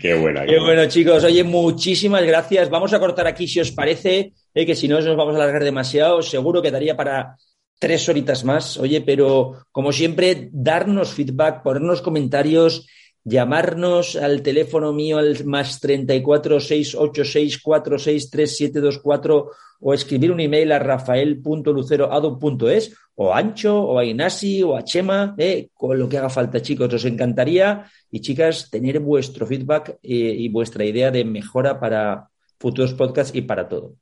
[0.00, 0.44] qué buena.
[0.46, 1.24] Qué, bueno, chicos.
[1.24, 2.70] Oye, muchísimas gracias.
[2.70, 5.64] Vamos a cortar aquí, si os parece, eh, que si no nos vamos a alargar
[5.64, 6.22] demasiado.
[6.22, 7.36] Seguro que daría para
[7.78, 8.76] tres horitas más.
[8.76, 12.86] Oye, pero como siempre, darnos feedback, ponernos comentarios
[13.24, 19.00] llamarnos al teléfono mío al más 34 686 463
[19.84, 25.34] o escribir un email a rafael.luceroado.es o a Ancho o a Inasi o a Chema,
[25.36, 26.94] eh, con lo que haga falta, chicos.
[26.94, 32.28] Os encantaría y chicas tener vuestro feedback eh, y vuestra idea de mejora para
[32.60, 33.96] futuros podcasts y para todo.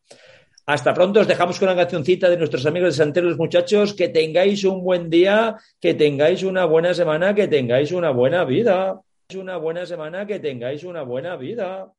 [0.66, 3.94] Hasta pronto, os dejamos con la cancioncita de nuestros amigos de Santeros, muchachos.
[3.94, 9.00] Que tengáis un buen día, que tengáis una buena semana, que tengáis una buena vida
[9.34, 11.92] una buena semana, que tengáis una buena vida.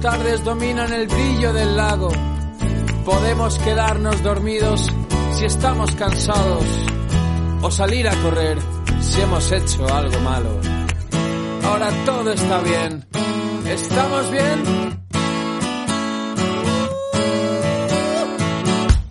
[0.00, 2.08] Las tardes dominan el brillo del lago
[3.04, 4.86] Podemos quedarnos dormidos
[5.32, 6.64] si estamos cansados
[7.62, 8.58] o salir a correr
[9.00, 10.50] si hemos hecho algo malo.
[11.64, 13.04] Ahora todo está bien.
[13.66, 15.02] ¿Estamos bien?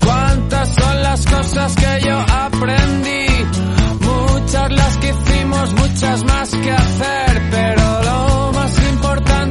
[0.05, 3.27] ¿Cuántas son las cosas que yo aprendí?
[3.99, 8.26] Muchas las que hicimos, muchas más que hacer, pero lo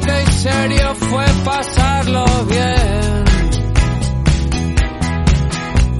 [0.04, 3.24] y serio fue pasarlo bien.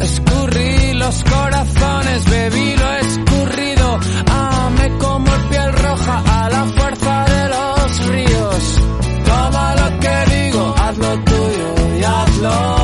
[0.01, 7.49] Escurrí los corazones, bebí lo escurrido, amé como el piel roja a la fuerza de
[7.49, 8.81] los ríos.
[9.25, 12.76] Toma lo que digo, haz lo tuyo y hazlo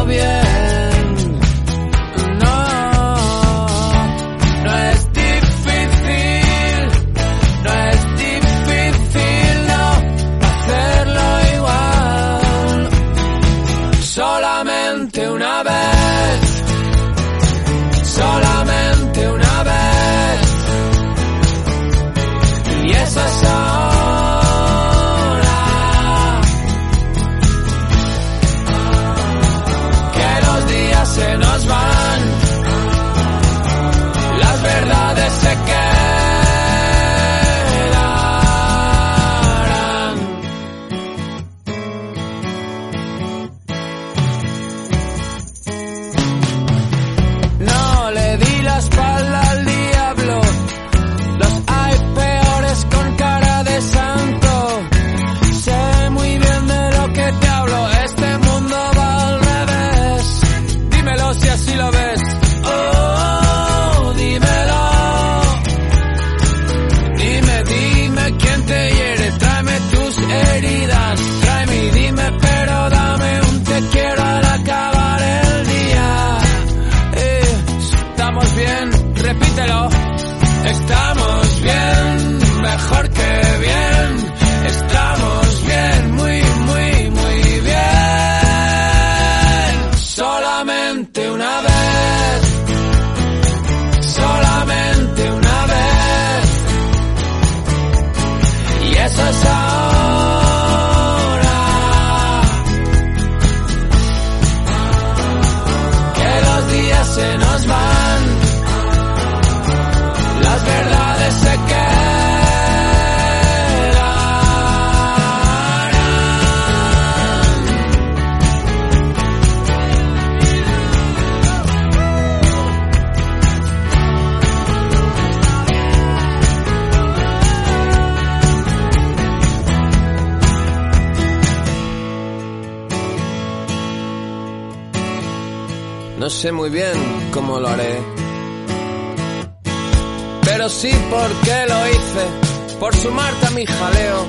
[140.52, 144.26] Pero sí porque lo hice, por sumarte a mi jaleo,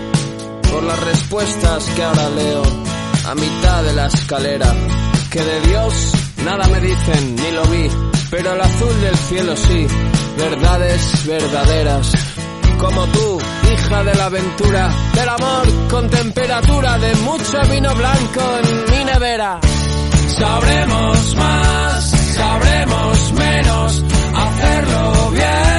[0.71, 2.63] por las respuestas que ahora leo,
[3.27, 4.73] a mitad de la escalera,
[5.29, 5.93] que de Dios
[6.45, 7.89] nada me dicen, ni lo vi,
[8.31, 9.85] pero el azul del cielo sí,
[10.37, 12.13] verdades verdaderas,
[12.79, 13.39] como tú,
[13.73, 19.59] hija de la aventura, del amor con temperatura, de mucho vino blanco en mi nevera.
[20.39, 24.03] Sabremos más, sabremos menos,
[24.33, 25.72] hacerlo bien.